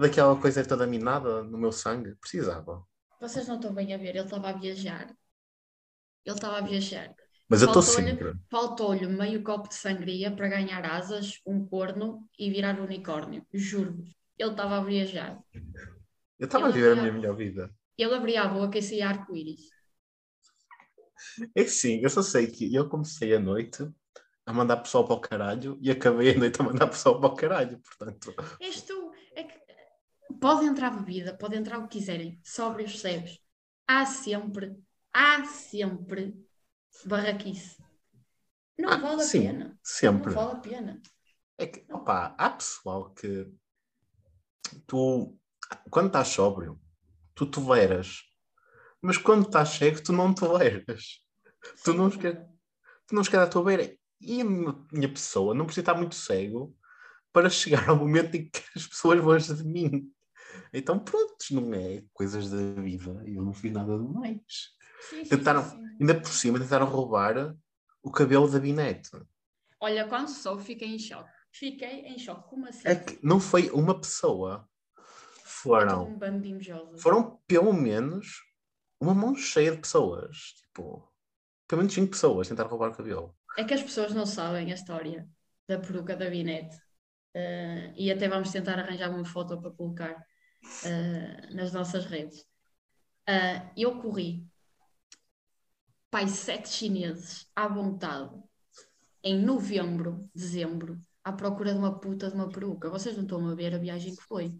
daquela 0.00 0.40
coisa 0.40 0.64
toda 0.64 0.86
minada 0.86 1.42
no 1.42 1.58
meu 1.58 1.72
sangue. 1.72 2.14
Precisava. 2.16 2.84
Vocês 3.20 3.46
não 3.48 3.56
estão 3.56 3.74
bem 3.74 3.94
a 3.94 3.98
ver, 3.98 4.10
ele 4.10 4.20
estava 4.20 4.50
a 4.50 4.52
viajar. 4.52 5.14
Ele 6.24 6.36
estava 6.36 6.58
a 6.58 6.60
viajar. 6.60 7.14
Mas 7.48 7.62
eu 7.62 7.68
estou 7.68 7.82
sempre. 7.82 8.34
Faltou-lhe 8.50 9.06
meio 9.06 9.42
copo 9.42 9.68
de 9.68 9.74
sangria 9.74 10.30
para 10.30 10.48
ganhar 10.48 10.84
asas, 10.84 11.40
um 11.46 11.66
corno 11.66 12.28
e 12.38 12.50
virar 12.50 12.78
unicórnio. 12.78 13.44
Juro-vos. 13.52 14.14
Ele 14.38 14.50
estava 14.50 14.76
a 14.76 14.84
viajar. 14.84 15.42
Eu 16.38 16.46
estava 16.46 16.66
a 16.66 16.70
viver 16.70 16.92
a 16.92 17.00
minha 17.00 17.12
melhor 17.12 17.34
vida. 17.34 17.74
Ele 17.98 18.14
abria 18.14 18.42
a 18.42 18.48
boca 18.48 18.78
e 18.78 18.82
saía 18.82 19.08
arco-íris. 19.08 19.68
É 21.54 21.64
sim, 21.64 22.00
eu 22.00 22.08
só 22.08 22.22
sei 22.22 22.46
que 22.46 22.72
eu 22.72 22.88
comecei 22.88 23.34
a 23.34 23.40
noite 23.40 23.82
a 24.46 24.52
mandar 24.52 24.78
pessoal 24.78 25.04
para 25.04 25.16
o 25.16 25.20
caralho 25.20 25.78
e 25.80 25.90
acabei 25.90 26.34
a 26.34 26.38
noite 26.38 26.60
a 26.60 26.64
mandar 26.64 26.86
pessoal 26.86 27.20
para 27.20 27.28
o 27.28 27.34
caralho, 27.34 27.80
portanto. 27.80 28.34
Isto 28.60 29.12
é 29.34 29.44
que 29.44 29.58
pode 30.40 30.64
entrar 30.64 30.90
bebida, 30.90 31.36
pode 31.36 31.56
entrar 31.56 31.78
o 31.78 31.88
que 31.88 31.98
quiserem, 31.98 32.40
os 32.40 33.00
cegos. 33.00 33.42
Há 33.86 34.06
sempre, 34.06 34.76
há 35.12 35.44
sempre 35.44 36.34
barraquice. 37.04 37.76
Não 38.78 38.90
ah, 38.90 38.96
vale 38.96 39.22
a 39.22 39.24
sim, 39.24 39.42
pena. 39.42 39.78
Sempre. 39.82 40.34
Não 40.34 40.40
vale 40.40 40.52
a 40.52 40.60
pena. 40.60 41.02
É 41.58 41.66
que, 41.66 41.92
opá, 41.92 42.34
há 42.38 42.50
pessoal 42.50 43.10
que 43.10 43.52
tu, 44.86 45.36
quando 45.90 46.06
estás 46.06 46.28
sóbrio, 46.28 46.80
tu 47.38 47.46
toleras. 47.46 48.24
Mas 49.00 49.16
quando 49.16 49.46
estás 49.46 49.70
cego, 49.70 50.02
tu 50.02 50.12
não 50.12 50.34
toleras. 50.34 51.22
Tu 51.84 51.94
não 51.94 52.08
esqueces, 52.08 52.42
tu 53.06 53.14
não 53.14 53.22
esqueces 53.22 53.46
a 53.46 53.50
tua 53.50 53.64
beira. 53.64 53.96
E 54.20 54.40
a 54.40 54.44
minha 54.44 55.08
pessoa 55.08 55.54
não 55.54 55.64
precisa 55.64 55.82
estar 55.82 55.94
muito 55.94 56.16
cego 56.16 56.76
para 57.32 57.48
chegar 57.48 57.88
ao 57.88 57.96
momento 57.96 58.34
em 58.34 58.50
que 58.50 58.60
as 58.74 58.86
pessoas 58.86 59.20
vão 59.20 59.36
de 59.36 59.64
mim. 59.64 60.12
Então, 60.72 60.98
pronto, 60.98 61.36
não 61.52 61.72
é 61.74 62.02
coisas 62.12 62.50
da 62.50 62.80
vida. 62.82 63.22
Eu 63.24 63.42
não 63.42 63.52
fiz 63.52 63.72
nada 63.72 63.96
demais. 63.96 64.42
Sim, 65.08 65.22
tentaram, 65.24 65.62
sim, 65.62 65.76
sim. 65.76 65.96
ainda 66.00 66.20
por 66.20 66.30
cima, 66.30 66.58
tentaram 66.58 66.86
roubar 66.86 67.56
o 68.02 68.10
cabelo 68.10 68.50
da 68.50 68.58
Binete. 68.58 69.10
Olha, 69.80 70.08
quando 70.08 70.28
sou, 70.28 70.58
fiquei 70.58 70.88
em 70.88 70.98
choque. 70.98 71.30
Fiquei 71.52 72.06
em 72.06 72.18
choque. 72.18 72.48
Como 72.48 72.66
assim? 72.66 72.88
É 72.88 72.96
que 72.96 73.18
não 73.22 73.38
foi 73.38 73.70
uma 73.70 73.98
pessoa. 73.98 74.67
Foram. 75.62 76.08
Um 76.08 76.18
bando 76.18 76.58
de 76.58 76.72
foram 77.00 77.40
pelo 77.46 77.72
menos 77.72 78.42
uma 79.00 79.14
mão 79.14 79.34
cheia 79.34 79.72
de 79.72 79.78
pessoas. 79.78 80.54
Tipo, 80.62 81.12
pelo 81.66 81.80
menos 81.80 81.94
5 81.94 82.10
pessoas 82.10 82.48
tentaram 82.48 82.70
roubar 82.70 82.90
o 82.90 82.96
cabelo. 82.96 83.34
É 83.56 83.64
que 83.64 83.74
as 83.74 83.82
pessoas 83.82 84.14
não 84.14 84.24
sabem 84.24 84.70
a 84.70 84.74
história 84.74 85.28
da 85.68 85.78
peruca 85.78 86.16
da 86.16 86.30
Binete. 86.30 86.76
Uh, 87.34 87.92
e 87.96 88.10
até 88.10 88.28
vamos 88.28 88.50
tentar 88.50 88.78
arranjar 88.78 89.10
uma 89.10 89.24
foto 89.24 89.60
para 89.60 89.70
colocar 89.70 90.12
uh, 90.14 91.54
nas 91.54 91.72
nossas 91.72 92.06
redes. 92.06 92.40
Uh, 93.28 93.70
eu 93.76 94.00
corri 94.00 94.46
pai 96.10 96.26
sete 96.26 96.68
chineses 96.70 97.50
à 97.54 97.68
vontade 97.68 98.34
em 99.22 99.38
novembro, 99.38 100.30
dezembro, 100.34 100.98
à 101.22 101.32
procura 101.32 101.72
de 101.72 101.78
uma 101.78 102.00
puta 102.00 102.28
de 102.28 102.34
uma 102.34 102.48
peruca. 102.48 102.88
Vocês 102.88 103.14
não 103.16 103.24
estão 103.24 103.46
a 103.46 103.54
ver 103.54 103.74
a 103.74 103.78
viagem 103.78 104.14
que 104.14 104.22
foi. 104.22 104.58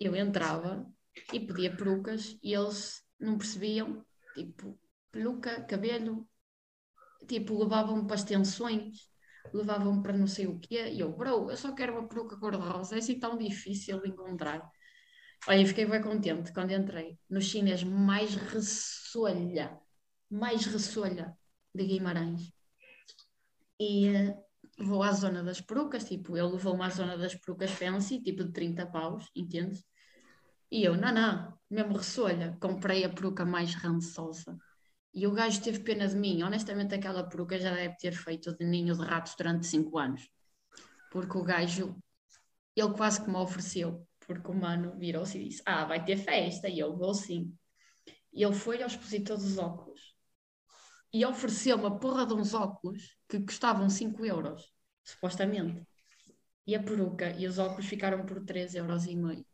Eu 0.00 0.14
entrava 0.16 0.86
e 1.32 1.40
pedia 1.40 1.74
perucas 1.74 2.38
e 2.42 2.54
eles 2.54 3.02
não 3.18 3.38
percebiam, 3.38 4.04
tipo, 4.34 4.78
peruca, 5.10 5.62
cabelo, 5.64 6.28
tipo, 7.26 7.58
levavam-me 7.58 8.06
para 8.06 8.14
as 8.14 8.24
tensões, 8.24 9.08
levavam-me 9.52 10.02
para 10.02 10.16
não 10.16 10.26
sei 10.26 10.46
o 10.46 10.58
quê, 10.58 10.90
e 10.90 11.00
eu, 11.00 11.12
bro, 11.12 11.50
eu 11.50 11.56
só 11.56 11.72
quero 11.74 11.94
uma 11.94 12.08
peruca 12.08 12.36
cor-de-rosa, 12.38 12.96
é 12.96 12.98
assim 12.98 13.18
tão 13.18 13.36
difícil 13.38 14.00
de 14.00 14.08
encontrar. 14.08 14.70
Olha, 15.48 15.60
eu 15.60 15.66
fiquei 15.66 15.86
bem 15.86 16.02
contente 16.02 16.52
quando 16.52 16.72
entrei 16.72 17.18
no 17.30 17.40
chinês 17.40 17.82
mais 17.84 18.34
ressolha, 18.34 19.78
mais 20.30 20.66
ressolha 20.66 21.36
de 21.74 21.84
Guimarães. 21.84 22.52
E 23.78 24.08
uh, 24.08 24.45
vou 24.78 25.02
à 25.02 25.12
zona 25.12 25.42
das 25.42 25.60
perucas, 25.60 26.04
tipo, 26.04 26.36
ele 26.36 26.48
levou-me 26.48 26.82
à 26.84 26.90
zona 26.90 27.16
das 27.16 27.34
perucas 27.34 27.70
fancy, 27.70 28.20
tipo 28.20 28.44
de 28.44 28.52
30 28.52 28.86
paus, 28.86 29.30
entende? 29.34 29.82
E 30.70 30.84
eu, 30.84 30.96
não, 30.96 31.12
não, 31.12 31.58
mesmo 31.70 31.96
ressolha, 31.96 32.56
comprei 32.60 33.04
a 33.04 33.08
peruca 33.08 33.44
mais 33.44 33.74
rançosa. 33.74 34.58
E 35.14 35.26
o 35.26 35.32
gajo 35.32 35.62
teve 35.62 35.80
pena 35.80 36.06
de 36.06 36.16
mim. 36.16 36.42
Honestamente, 36.42 36.94
aquela 36.94 37.26
peruca 37.26 37.58
já 37.58 37.74
deve 37.74 37.96
ter 37.96 38.12
feito 38.12 38.54
de 38.54 38.66
ninho 38.66 38.94
de 38.94 39.02
ratos 39.02 39.34
durante 39.36 39.66
5 39.66 39.98
anos. 39.98 40.28
Porque 41.10 41.38
o 41.38 41.42
gajo, 41.42 41.96
ele 42.74 42.92
quase 42.92 43.24
que 43.24 43.30
me 43.30 43.36
ofereceu. 43.36 44.06
Porque 44.26 44.50
o 44.50 44.54
mano 44.54 44.94
virou-se 44.98 45.38
e 45.38 45.48
disse: 45.48 45.62
Ah, 45.64 45.86
vai 45.86 46.04
ter 46.04 46.18
festa. 46.18 46.68
E 46.68 46.78
eu 46.78 46.94
vou 46.94 47.14
sim. 47.14 47.56
E 48.32 48.44
ele 48.44 48.54
foi 48.54 48.82
ao 48.82 48.88
expositor 48.88 49.38
dos 49.38 49.56
óculos 49.56 50.05
e 51.12 51.24
ofereceu 51.24 51.76
uma 51.76 51.98
porra 51.98 52.26
de 52.26 52.34
uns 52.34 52.54
óculos 52.54 53.16
que 53.28 53.40
custavam 53.40 53.88
5 53.88 54.24
euros, 54.24 54.72
supostamente. 55.04 55.86
E 56.66 56.74
a 56.74 56.82
peruca 56.82 57.30
e 57.30 57.46
os 57.46 57.58
óculos 57.58 57.86
ficaram 57.86 58.26
por 58.26 58.44
3 58.44 58.74
euros 58.74 59.06
e 59.06 59.16
meio 59.16 59.44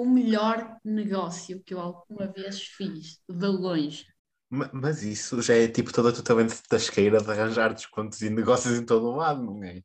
o 0.00 0.04
melhor 0.06 0.78
negócio 0.82 1.62
que 1.62 1.74
eu 1.74 1.80
alguma 1.80 2.26
vez 2.26 2.62
fiz, 2.62 3.20
de 3.28 3.46
longe. 3.46 4.06
Mas 4.48 5.02
isso 5.02 5.42
já 5.42 5.54
é 5.54 5.68
tipo 5.68 5.92
toda 5.92 6.10
de 6.10 6.22
tasqueira 6.68 7.22
de 7.22 7.30
arranjar 7.30 7.74
descontos 7.74 8.22
e 8.22 8.30
negócios 8.30 8.78
em 8.78 8.84
todo 8.86 9.08
o 9.08 9.16
lado, 9.16 9.42
não 9.42 9.62
é? 9.62 9.82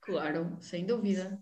Claro, 0.00 0.56
sem 0.60 0.86
dúvida. 0.86 1.38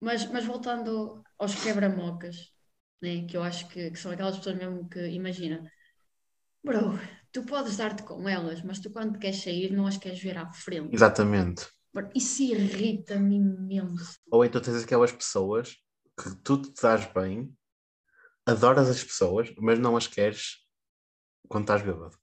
Mas, 0.00 0.28
mas 0.30 0.44
voltando 0.44 1.22
aos 1.38 1.54
quebra-mocas, 1.54 2.52
né, 3.00 3.24
que 3.26 3.36
eu 3.36 3.42
acho 3.44 3.68
que, 3.68 3.92
que, 3.92 3.98
são 3.98 4.10
aquelas 4.10 4.36
pessoas 4.36 4.56
mesmo 4.56 4.88
que, 4.88 5.06
imagina, 5.08 5.62
bro, 6.66 6.98
tu 7.32 7.44
podes 7.44 7.76
dar-te 7.76 8.02
com 8.02 8.28
elas, 8.28 8.60
mas 8.62 8.80
tu 8.80 8.90
quando 8.90 9.18
queres 9.18 9.40
sair 9.40 9.72
não 9.72 9.86
as 9.86 9.96
queres 9.96 10.20
ver 10.20 10.36
à 10.36 10.50
frente. 10.52 10.92
Exatamente. 10.92 11.66
Isso 12.14 12.42
irrita-me 12.42 13.36
imenso. 13.36 14.18
Ou 14.30 14.44
então 14.44 14.60
tens 14.60 14.82
aquelas 14.82 15.12
pessoas 15.12 15.76
que 16.20 16.34
tu 16.42 16.60
te 16.60 16.82
dás 16.82 17.10
bem, 17.14 17.56
adoras 18.44 18.90
as 18.90 19.02
pessoas, 19.02 19.54
mas 19.56 19.78
não 19.78 19.96
as 19.96 20.06
queres 20.06 20.56
quando 21.48 21.62
estás 21.62 21.82
bêbado. 21.82 22.18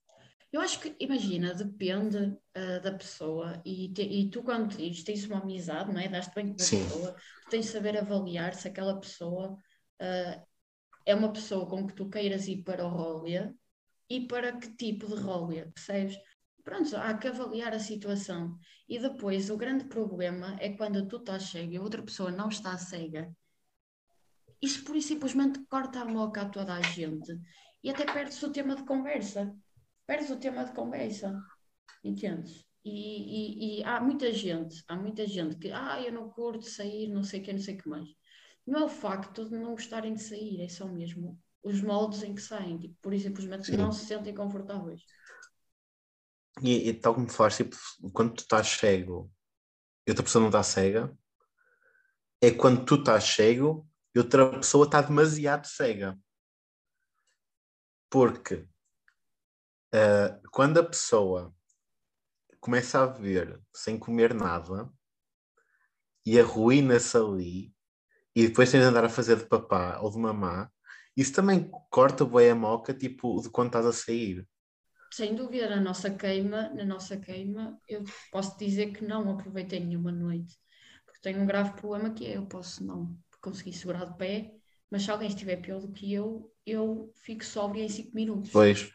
Eu 0.52 0.60
acho 0.60 0.78
que, 0.78 0.94
imagina, 1.00 1.52
depende 1.52 2.16
uh, 2.16 2.80
da 2.80 2.92
pessoa 2.92 3.60
e, 3.64 3.88
te, 3.88 4.02
e 4.02 4.30
tu 4.30 4.42
quando 4.44 4.76
tens, 4.76 5.02
tens 5.02 5.24
uma 5.24 5.40
amizade, 5.40 5.92
não 5.92 6.00
é? 6.00 6.06
Daste 6.06 6.32
bem 6.32 6.46
com 6.46 6.52
a 6.52 6.56
pessoa, 6.56 7.16
tu 7.42 7.50
tens 7.50 7.66
de 7.66 7.72
saber 7.72 7.96
avaliar 7.96 8.54
se 8.54 8.68
aquela 8.68 9.00
pessoa 9.00 9.54
uh, 9.54 10.46
é 11.04 11.14
uma 11.14 11.32
pessoa 11.32 11.66
com 11.66 11.84
que 11.86 11.94
tu 11.94 12.08
queiras 12.08 12.46
ir 12.46 12.62
para 12.62 12.84
o 12.84 12.88
Rólia 12.88 13.52
e 14.16 14.26
para 14.26 14.56
que 14.56 14.74
tipo 14.76 15.06
de 15.06 15.14
Rólia, 15.14 15.70
percebes? 15.74 16.16
Pronto, 16.62 16.96
há 16.96 17.14
que 17.14 17.28
avaliar 17.28 17.74
a 17.74 17.78
situação. 17.78 18.56
E 18.88 18.98
depois, 18.98 19.50
o 19.50 19.56
grande 19.56 19.84
problema 19.84 20.56
é 20.60 20.70
quando 20.70 21.06
tu 21.06 21.16
estás 21.16 21.44
cega 21.44 21.74
e 21.74 21.78
outra 21.78 22.02
pessoa 22.02 22.30
não 22.30 22.48
está 22.48 22.76
cega 22.78 23.34
isso 24.64 24.82
por 24.84 24.96
isso 24.96 25.08
simplesmente 25.08 25.62
corta 25.66 26.00
a 26.00 26.04
moca 26.06 26.40
a 26.40 26.48
toda 26.48 26.74
a 26.74 26.80
gente 26.80 27.38
e 27.82 27.90
até 27.90 28.06
perde-se 28.06 28.44
o 28.46 28.50
tema 28.50 28.74
de 28.74 28.84
conversa. 28.84 29.54
Perdes 30.06 30.30
o 30.30 30.38
tema 30.38 30.64
de 30.64 30.72
conversa. 30.72 31.38
Entendes? 32.02 32.64
E, 32.82 33.78
e, 33.78 33.80
e, 33.80 33.84
há 33.84 34.00
muita 34.00 34.32
gente, 34.32 34.82
há 34.88 34.96
muita 34.96 35.26
gente 35.26 35.56
que, 35.56 35.70
ah, 35.70 36.00
eu 36.00 36.12
não 36.12 36.30
curto 36.30 36.64
sair, 36.64 37.08
não 37.08 37.22
sei 37.22 37.40
o 37.40 37.42
que, 37.42 37.52
não 37.52 37.60
sei 37.60 37.74
o 37.74 37.78
que 37.78 37.88
mais. 37.88 38.08
Não 38.66 38.80
é 38.80 38.84
o 38.84 38.88
facto 38.88 39.48
de 39.48 39.56
não 39.56 39.72
gostarem 39.72 40.14
de 40.14 40.22
sair, 40.22 40.62
é 40.62 40.68
só 40.68 40.86
mesmo 40.86 41.38
os 41.64 41.80
moldes 41.80 42.22
em 42.22 42.34
que 42.34 42.42
saem, 42.42 42.78
tipo, 42.78 42.94
por 43.00 43.14
isso 43.14 43.26
simplesmente 43.26 43.66
Sim. 43.66 43.76
não 43.78 43.90
se 43.90 44.04
sentem 44.04 44.34
confortáveis. 44.34 45.00
E, 46.62 46.90
e 46.90 46.94
tal 46.94 47.14
como 47.14 47.28
falaste, 47.28 47.64
tipo, 47.64 47.76
quando 48.12 48.34
tu 48.34 48.40
estás 48.42 48.68
cego 48.68 49.32
e 50.06 50.10
outra 50.10 50.22
pessoa 50.22 50.40
não 50.42 50.48
está 50.50 50.62
cega, 50.62 51.16
é 52.40 52.50
quando 52.50 52.84
tu 52.84 52.96
estás 52.96 53.24
cego 53.24 53.88
e 54.14 54.18
outra 54.18 54.50
pessoa 54.50 54.84
está 54.84 55.00
demasiado 55.00 55.66
cega. 55.66 56.18
Porque 58.10 58.68
uh, 59.94 60.48
quando 60.52 60.78
a 60.78 60.84
pessoa 60.84 61.52
começa 62.60 63.02
a 63.02 63.06
ver 63.06 63.60
sem 63.74 63.98
comer 63.98 64.34
nada 64.34 64.92
e 66.24 66.38
arruína-se 66.38 67.16
ali 67.16 67.74
e 68.36 68.48
depois 68.48 68.70
tem 68.70 68.80
de 68.80 68.86
andar 68.86 69.04
a 69.04 69.08
fazer 69.08 69.36
de 69.36 69.46
papá 69.46 69.98
ou 70.00 70.10
de 70.10 70.18
mamá, 70.18 70.70
isso 71.16 71.32
também 71.32 71.70
corta 71.90 72.24
bem 72.24 72.50
a 72.50 72.54
moca 72.54 72.92
tipo, 72.92 73.40
de 73.40 73.50
quando 73.50 73.68
estás 73.68 73.86
a 73.86 73.92
sair. 73.92 74.46
Sem 75.12 75.34
dúvida, 75.34 75.70
na 75.70 75.80
nossa 75.80 76.10
queima, 76.10 76.70
na 76.70 76.84
nossa 76.84 77.16
queima, 77.16 77.78
eu 77.88 78.02
posso 78.32 78.58
dizer 78.58 78.92
que 78.92 79.04
não 79.04 79.30
aproveitei 79.30 79.78
nenhuma 79.78 80.10
noite. 80.10 80.58
Porque 81.04 81.20
tenho 81.20 81.40
um 81.40 81.46
grave 81.46 81.72
problema 81.74 82.10
que 82.10 82.26
é 82.26 82.36
eu 82.36 82.46
posso 82.46 82.84
não 82.84 83.16
consegui 83.40 83.72
segurar 83.72 84.06
de 84.06 84.16
pé, 84.16 84.54
mas 84.90 85.02
se 85.02 85.10
alguém 85.10 85.28
estiver 85.28 85.56
pior 85.56 85.80
do 85.80 85.92
que 85.92 86.12
eu, 86.12 86.52
eu 86.66 87.12
fico 87.14 87.44
sóbria 87.44 87.84
em 87.84 87.88
5 87.88 88.14
minutos. 88.14 88.50
Pois. 88.50 88.90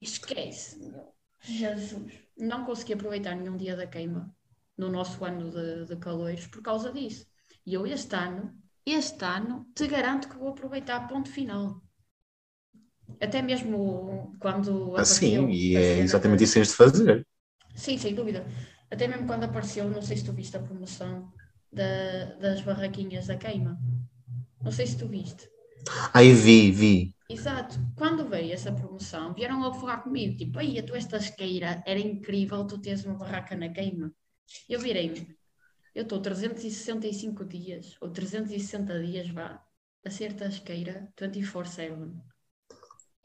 Esquece, 0.00 0.78
meu. 0.78 1.12
Jesus. 1.40 2.12
Não 2.36 2.64
consegui 2.64 2.92
aproveitar 2.92 3.34
nenhum 3.34 3.56
dia 3.56 3.76
da 3.76 3.86
queima 3.86 4.32
no 4.76 4.88
nosso 4.88 5.24
ano 5.24 5.50
de, 5.50 5.86
de 5.86 5.96
calores 5.96 6.46
por 6.46 6.62
causa 6.62 6.92
disso. 6.92 7.26
E 7.64 7.74
eu 7.74 7.86
este 7.86 8.14
ano, 8.14 8.56
este 8.86 9.24
ano, 9.24 9.66
te 9.74 9.86
garanto 9.86 10.28
que 10.28 10.36
vou 10.36 10.48
aproveitar 10.50 11.06
ponto 11.08 11.30
final. 11.30 11.82
Até 13.20 13.42
mesmo 13.42 14.34
quando. 14.40 14.96
Ah, 14.96 15.04
sim, 15.04 15.48
e 15.50 15.76
é 15.76 15.98
exatamente 15.98 16.44
isso 16.44 16.54
que 16.54 16.60
tens 16.60 16.68
de 16.68 16.74
fazer. 16.74 17.26
Sim, 17.74 17.98
sem 17.98 18.14
dúvida. 18.14 18.44
Até 18.90 19.08
mesmo 19.08 19.26
quando 19.26 19.44
apareceu, 19.44 19.88
não 19.88 20.02
sei 20.02 20.16
se 20.16 20.24
tu 20.24 20.32
viste 20.32 20.56
a 20.56 20.60
promoção 20.60 21.32
da, 21.72 22.24
das 22.40 22.60
barraquinhas 22.62 23.26
da 23.26 23.36
queima. 23.36 23.78
Não 24.62 24.70
sei 24.70 24.86
se 24.86 24.96
tu 24.98 25.06
viste. 25.08 25.48
Aí 26.12 26.32
vi, 26.32 26.70
vi. 26.70 27.14
Exato. 27.28 27.78
Quando 27.96 28.28
veio 28.28 28.52
essa 28.52 28.70
promoção, 28.70 29.32
vieram 29.34 29.60
logo 29.60 29.78
falar 29.80 29.98
comigo, 29.98 30.36
tipo, 30.36 30.58
aí 30.58 30.78
a 30.78 30.82
tua 30.82 30.98
estasqueira, 30.98 31.82
era 31.86 31.98
incrível 31.98 32.66
tu 32.66 32.78
teres 32.78 33.04
uma 33.04 33.14
barraca 33.14 33.56
na 33.56 33.68
queima. 33.70 34.12
Eu 34.68 34.80
virei-me, 34.80 35.34
eu 35.94 36.02
estou 36.04 36.20
365 36.20 37.44
dias, 37.44 37.96
ou 38.00 38.10
360 38.10 39.02
dias, 39.04 39.28
vá, 39.30 39.62
a 40.04 40.10
ser 40.10 40.34
tasqueira 40.34 41.12
24-7. 41.16 42.12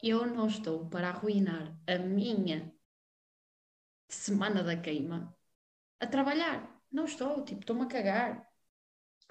Eu 0.02 0.26
não 0.26 0.46
estou 0.46 0.88
para 0.88 1.08
arruinar 1.08 1.76
a 1.86 1.98
minha 1.98 2.72
semana 4.08 4.62
da 4.62 4.76
queima 4.76 5.34
a 6.00 6.06
trabalhar. 6.06 6.78
Não 6.90 7.04
estou, 7.04 7.44
tipo, 7.44 7.60
estou-me 7.60 7.82
a 7.82 7.86
cagar. 7.86 8.46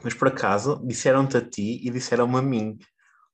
Mas 0.03 0.13
por 0.13 0.27
acaso 0.27 0.86
disseram-te 0.86 1.38
a 1.38 1.41
ti 1.50 1.79
e 1.86 1.89
disseram-me 1.89 2.38
a 2.38 2.41
mim, 2.41 2.77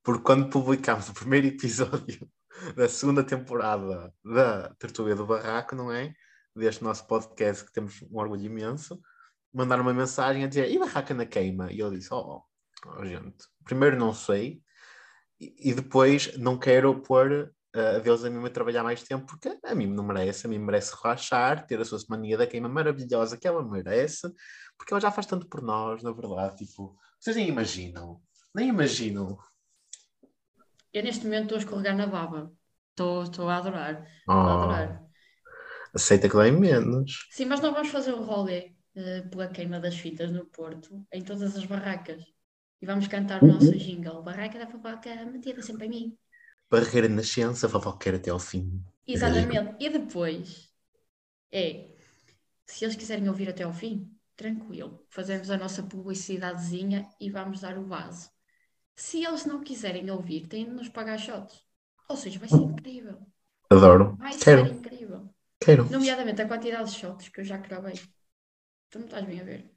porque 0.01 0.23
quando 0.23 0.49
publicámos 0.49 1.09
o 1.09 1.13
primeiro 1.13 1.47
episódio 1.47 2.29
da 2.75 2.87
segunda 2.87 3.23
temporada 3.23 4.13
da 4.23 4.73
Tertulia 4.75 5.15
do 5.15 5.25
Barraco, 5.25 5.75
não 5.75 5.91
é? 5.91 6.13
Deste 6.55 6.83
nosso 6.83 7.07
podcast 7.07 7.65
que 7.65 7.73
temos 7.73 8.01
um 8.03 8.17
orgulho 8.17 8.45
imenso, 8.45 9.01
mandaram 9.53 9.83
uma 9.83 9.93
mensagem 9.93 10.43
a 10.43 10.47
dizer: 10.47 10.69
e 10.71 10.79
barraca 10.79 11.13
na 11.13 11.25
queima? 11.25 11.71
E 11.71 11.79
eu 11.79 11.91
disse: 11.91 12.13
oh, 12.13 12.41
oh 12.85 13.05
gente, 13.05 13.45
primeiro 13.63 13.97
não 13.97 14.13
sei, 14.13 14.61
e, 15.39 15.69
e 15.69 15.73
depois 15.73 16.35
não 16.37 16.57
quero 16.57 17.01
pôr 17.01 17.53
uh, 17.75 18.01
vê-los 18.01 18.25
a 18.25 18.29
mim 18.29 18.43
a 18.45 18.49
trabalhar 18.49 18.83
mais 18.83 19.03
tempo, 19.03 19.25
porque 19.25 19.55
a 19.63 19.75
mim 19.75 19.87
não 19.87 20.03
merece, 20.03 20.47
a 20.47 20.49
mim 20.49 20.57
merece 20.57 20.95
relaxar, 21.01 21.65
ter 21.67 21.79
a 21.79 21.85
sua 21.85 21.99
semana 21.99 22.37
da 22.37 22.47
queima 22.47 22.67
maravilhosa 22.67 23.37
que 23.37 23.47
ela 23.47 23.63
merece, 23.63 24.27
porque 24.77 24.93
ela 24.93 25.01
já 25.01 25.11
faz 25.11 25.27
tanto 25.27 25.47
por 25.47 25.61
nós, 25.61 26.01
na 26.01 26.11
verdade, 26.11 26.65
tipo, 26.65 26.97
vocês 27.19 27.35
nem 27.35 27.47
imaginam, 27.47 28.19
nem 28.55 28.69
imaginam. 28.69 29.37
Eu 30.91 31.03
neste 31.03 31.25
momento 31.25 31.43
estou 31.43 31.57
a 31.57 31.59
escorregar 31.59 31.95
na 31.95 32.07
baba, 32.07 32.51
estou, 32.91 33.23
estou 33.23 33.49
a 33.49 33.57
adorar, 33.57 34.05
oh, 34.27 34.31
a 34.31 34.53
adorar. 34.53 35.03
Aceita 35.93 36.27
que 36.27 36.35
dá 36.35 36.51
menos. 36.51 37.27
Sim, 37.31 37.45
mas 37.45 37.61
não 37.61 37.71
vamos 37.71 37.89
fazer 37.89 38.13
o 38.13 38.23
rolê 38.23 38.73
uh, 38.95 39.29
pela 39.29 39.47
queima 39.47 39.79
das 39.79 39.95
fitas 39.95 40.31
no 40.31 40.45
Porto, 40.45 41.05
em 41.11 41.21
todas 41.21 41.55
as 41.55 41.65
barracas. 41.65 42.23
E 42.81 42.85
vamos 42.85 43.07
cantar 43.07 43.41
o 43.43 43.47
nosso 43.47 43.77
jingle. 43.77 44.21
Barraca 44.21 44.59
da 44.59 44.67
fofoca, 44.67 45.25
metida 45.25 45.61
sempre 45.61 45.85
em 45.85 45.89
mim. 45.89 46.17
Barreira 46.69 47.07
de 47.07 47.13
nascença, 47.13 47.69
fofoqueira 47.69 48.17
até 48.17 48.29
ao 48.29 48.39
fim. 48.39 48.83
Exatamente. 49.07 49.75
E 49.79 49.89
depois 49.89 50.73
é, 51.51 51.93
se 52.65 52.83
eles 52.83 52.95
quiserem 52.95 53.29
ouvir 53.29 53.47
até 53.47 53.63
ao 53.63 53.71
fim, 53.71 54.11
tranquilo. 54.35 55.05
Fazemos 55.09 55.51
a 55.51 55.57
nossa 55.57 55.83
publicidadezinha 55.83 57.07
e 57.19 57.29
vamos 57.29 57.61
dar 57.61 57.77
o 57.77 57.85
vaso. 57.85 58.29
Se 58.95 59.23
eles 59.23 59.45
não 59.45 59.63
quiserem 59.63 60.09
ouvir, 60.09 60.47
têm 60.47 60.65
de 60.65 60.71
nos 60.71 60.89
pagar 60.89 61.17
shots. 61.19 61.63
Ou 62.09 62.17
seja, 62.17 62.39
vai 62.39 62.49
ser 62.49 62.57
incrível. 62.57 63.19
Adoro. 63.69 64.15
Vai 64.17 64.35
Quero. 64.37 64.65
ser 64.65 64.73
incrível. 64.73 65.29
Quero. 65.59 65.89
Nomeadamente 65.89 66.41
a 66.41 66.47
quantidade 66.47 66.91
de 66.91 66.97
shots 66.97 67.29
que 67.29 67.41
eu 67.41 67.45
já 67.45 67.57
cravei. 67.57 67.93
Tu 68.93 68.99
não 68.99 69.05
estás 69.07 69.25
bem 69.25 69.41
a 69.41 69.43
ver. 69.43 69.75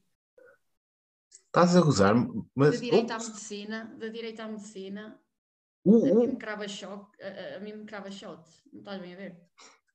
Estás 1.47 1.75
a 1.75 1.81
gozar, 1.81 2.15
mas. 2.55 2.75
De 2.75 2.81
direito 2.83 3.13
à 3.13 3.19
medicina, 3.19 3.97
de 3.99 4.11
direito 4.11 4.41
à 4.41 4.47
medicina, 4.47 5.19
Uh, 5.87 6.05
a 6.05 6.15
mim 6.15 6.27
uh. 6.27 6.29
me 6.33 6.37
crava 6.37 6.69
choque, 6.69 7.23
a, 7.23 7.29
a- 7.29 7.57
a 7.57 7.61
mim 7.61 7.73
me 7.73 7.87
crava 7.87 8.11
shot. 8.11 8.43
Não 8.73 8.81
estás 8.81 9.01
bem 9.01 9.15
a 9.15 9.17
ver? 9.17 9.41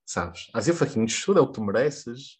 Sabes? 0.05 0.49
As 0.55 0.67
eu 0.67 0.73
faquinho, 0.73 1.05
estuda 1.05 1.39
é 1.39 1.43
o 1.43 1.47
que 1.47 1.53
tu 1.53 1.61
mereces, 1.63 2.39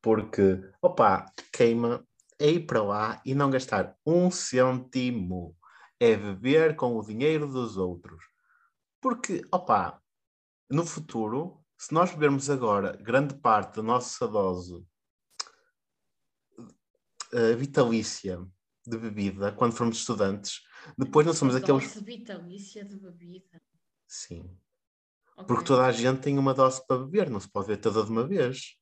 porque, 0.00 0.58
opa, 0.80 1.26
queima 1.52 2.06
é 2.38 2.48
ir 2.48 2.60
para 2.66 2.82
lá 2.82 3.20
e 3.26 3.34
não 3.34 3.50
gastar 3.50 3.94
um 4.06 4.30
cêntimo. 4.30 5.54
É 6.00 6.16
viver 6.16 6.76
com 6.76 6.96
o 6.96 7.02
dinheiro 7.04 7.46
dos 7.46 7.76
outros. 7.76 8.24
Porque, 9.02 9.42
opa, 9.52 10.00
no 10.70 10.86
futuro, 10.86 11.62
se 11.76 11.92
nós 11.92 12.10
bebermos 12.12 12.48
agora 12.48 12.96
grande 13.02 13.34
parte 13.34 13.76
da 13.76 13.82
nossa 13.82 14.26
dose 14.26 14.86
vitalícia 17.56 18.44
de 18.86 18.98
bebida, 18.98 19.52
quando 19.52 19.72
formos 19.72 19.98
estudantes, 19.98 20.60
depois 20.96 21.26
não 21.26 21.34
somos 21.34 21.54
Essa 21.54 21.64
aqueles. 21.64 21.92
Dose 21.92 22.04
vitalícia 22.04 22.84
de 22.84 22.96
bebida. 22.96 23.60
Sim. 24.06 24.56
Ok. 25.36 25.46
Porque 25.46 25.64
toda 25.64 25.84
a 25.84 25.92
gente 25.92 26.20
tem 26.20 26.38
uma 26.38 26.54
dose 26.54 26.86
para 26.86 26.98
beber, 26.98 27.28
não 27.28 27.40
se 27.40 27.48
pode 27.48 27.66
beber 27.66 27.80
toda 27.80 28.04
de 28.04 28.10
uma 28.10 28.26
vez. 28.26 28.76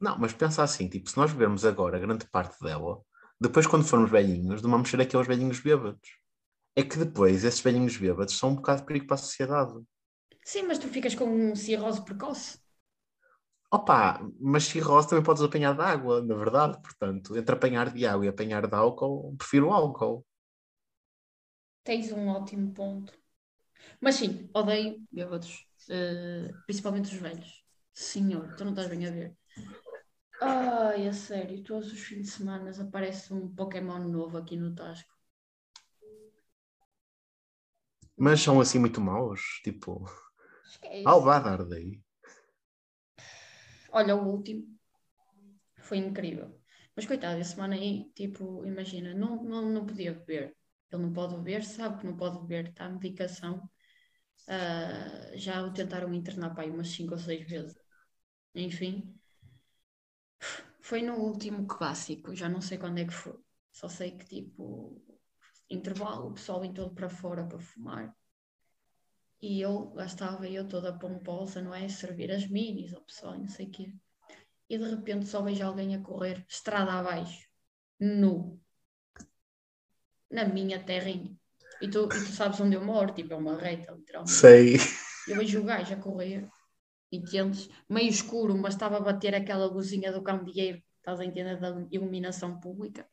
Não, 0.00 0.18
mas 0.18 0.32
pensa 0.32 0.62
assim, 0.62 0.88
tipo, 0.88 1.08
se 1.08 1.16
nós 1.16 1.32
bebermos 1.32 1.64
agora 1.64 1.98
grande 1.98 2.26
parte 2.26 2.60
dela, 2.60 3.00
depois 3.40 3.66
quando 3.66 3.84
formos 3.84 4.10
velhinhos, 4.10 4.60
não 4.60 4.70
vamos 4.70 4.90
ser 4.90 5.00
aqueles 5.00 5.26
velhinhos 5.26 5.60
bêbados. 5.60 6.18
É 6.76 6.82
que 6.82 6.98
depois 6.98 7.44
esses 7.44 7.60
velhinhos 7.60 7.96
bêbados 7.96 8.36
são 8.36 8.50
um 8.50 8.56
bocado 8.56 8.80
de 8.80 8.86
perigo 8.86 9.06
para 9.06 9.14
a 9.14 9.18
sociedade. 9.18 9.72
Sim, 10.44 10.64
mas 10.64 10.78
tu 10.78 10.88
ficas 10.88 11.14
com 11.14 11.24
um 11.24 11.56
cirrose 11.56 12.04
precoce. 12.04 12.58
Opa, 13.70 14.20
mas 14.40 14.64
cirrose 14.64 15.08
também 15.08 15.22
podes 15.24 15.42
apanhar 15.42 15.74
de 15.74 15.82
água, 15.82 16.22
na 16.22 16.34
verdade. 16.34 16.80
Portanto, 16.80 17.36
entre 17.36 17.54
apanhar 17.54 17.90
de 17.92 18.06
água 18.06 18.24
e 18.24 18.28
apanhar 18.28 18.66
de 18.66 18.74
álcool, 18.74 19.34
prefiro 19.36 19.68
o 19.68 19.72
álcool. 19.72 20.24
Tens 21.82 22.10
um 22.12 22.28
ótimo 22.28 22.72
ponto. 22.72 23.12
Mas 24.00 24.16
sim, 24.16 24.50
odeio 24.54 25.02
bêbados. 25.12 25.66
eh, 25.90 26.54
principalmente 26.66 27.06
os 27.14 27.20
velhos. 27.20 27.64
Senhor, 27.94 28.54
tu 28.56 28.64
não 28.64 28.72
estás 28.72 28.88
bem 28.90 29.06
a 29.06 29.10
ver. 29.12 29.36
Ai, 30.40 31.08
a 31.08 31.12
sério, 31.12 31.60
todos 31.64 31.92
os 31.92 31.98
fins 32.00 32.22
de 32.22 32.30
semana 32.30 32.70
aparece 32.80 33.32
um 33.34 33.52
Pokémon 33.52 33.98
novo 34.08 34.38
aqui 34.38 34.56
no 34.56 34.72
Tasco. 34.74 35.12
Mas 38.18 38.40
são 38.40 38.60
assim 38.60 38.78
muito 38.80 39.00
maus, 39.00 39.40
tipo, 39.62 40.04
Esquece. 40.64 41.14
Albadar 41.14 41.64
daí. 41.66 42.02
Olha, 43.98 44.14
o 44.16 44.28
último 44.34 44.62
foi 45.86 45.98
incrível. 45.98 46.48
Mas 46.94 47.06
coitado, 47.06 47.40
esse 47.40 47.50
semana 47.52 47.74
aí, 47.74 48.10
tipo, 48.14 48.64
imagina, 48.66 49.14
não, 49.14 49.42
não, 49.42 49.62
não 49.70 49.86
podia 49.86 50.12
beber. 50.14 50.56
Ele 50.90 51.02
não 51.02 51.12
pode 51.12 51.34
beber, 51.36 51.64
sabe 51.64 51.98
que 52.00 52.06
não 52.06 52.16
pode 52.16 52.38
beber, 52.40 52.68
está 52.70 52.86
em 52.88 52.92
medicação. 52.94 53.68
Ah, 54.48 55.32
já 55.36 55.62
o 55.62 55.72
tentaram 55.72 56.14
internar 56.14 56.54
para 56.54 56.64
aí 56.64 56.70
umas 56.70 56.88
5 56.90 57.14
ou 57.14 57.18
6 57.18 57.46
vezes. 57.48 57.76
Enfim, 58.54 59.14
foi 60.80 61.02
no 61.02 61.14
último 61.16 61.66
clássico, 61.66 62.34
já 62.34 62.48
não 62.48 62.60
sei 62.60 62.78
quando 62.78 62.98
é 62.98 63.04
que 63.04 63.12
foi. 63.12 63.38
Só 63.72 63.88
sei 63.88 64.12
que, 64.12 64.26
tipo, 64.26 65.02
intervalo, 65.70 66.28
o 66.28 66.34
pessoal 66.34 66.60
vem 66.60 66.72
todo 66.72 66.94
para 66.94 67.08
fora 67.08 67.44
para 67.46 67.58
fumar. 67.58 68.14
E 69.46 69.60
eu, 69.60 69.92
lá 69.94 70.06
estava 70.06 70.48
eu 70.48 70.66
toda 70.66 70.98
pomposa, 70.98 71.60
não 71.60 71.74
é? 71.74 71.86
Servir 71.86 72.32
as 72.32 72.46
minis 72.48 72.94
ao 72.94 73.02
pessoal, 73.02 73.34
e 73.36 73.40
não 73.40 73.48
sei 73.48 73.66
o 73.66 73.70
quê. 73.70 73.92
E 74.70 74.78
de 74.78 74.88
repente 74.88 75.26
só 75.26 75.42
vejo 75.42 75.62
alguém 75.62 75.94
a 75.94 76.00
correr 76.00 76.42
estrada 76.48 76.94
abaixo, 76.94 77.46
nu, 78.00 78.58
na 80.30 80.46
minha 80.46 80.82
terrinha. 80.82 81.30
E 81.78 81.90
tu, 81.90 82.04
e 82.04 82.08
tu 82.08 82.32
sabes 82.32 82.58
onde 82.58 82.74
eu 82.74 82.82
moro, 82.82 83.12
tipo, 83.12 83.34
é 83.34 83.36
uma 83.36 83.58
reta, 83.58 83.92
literalmente. 83.92 84.32
Sei. 84.32 84.76
Eu 85.28 85.36
vejo 85.36 85.60
o 85.60 85.64
gajo 85.64 85.92
a 85.92 85.98
correr, 85.98 86.48
entendes? 87.12 87.68
Meio 87.86 88.08
escuro, 88.08 88.56
mas 88.56 88.72
estava 88.72 88.96
a 88.96 89.00
bater 89.00 89.34
aquela 89.34 89.66
luzinha 89.66 90.10
do 90.10 90.22
candeeiro, 90.22 90.82
estás 90.96 91.20
a 91.20 91.24
entender, 91.26 91.60
da 91.60 91.86
iluminação 91.90 92.58
pública. 92.58 93.06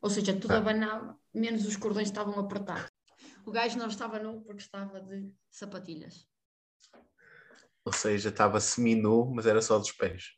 Ou 0.00 0.08
seja, 0.08 0.34
tudo 0.34 0.54
Ah. 0.54 0.58
abanava, 0.58 1.20
menos 1.34 1.66
os 1.66 1.76
cordões 1.76 2.08
estavam 2.08 2.40
apertados. 2.40 2.90
O 3.44 3.50
gajo 3.50 3.78
não 3.78 3.88
estava 3.88 4.18
nu 4.18 4.40
porque 4.42 4.62
estava 4.62 5.00
de 5.00 5.30
sapatilhas. 5.50 6.26
Ou 7.84 7.92
seja, 7.92 8.30
estava 8.30 8.60
semi-nu, 8.60 9.30
mas 9.34 9.46
era 9.46 9.60
só 9.60 9.78
dos 9.78 9.92
pés. 9.92 10.32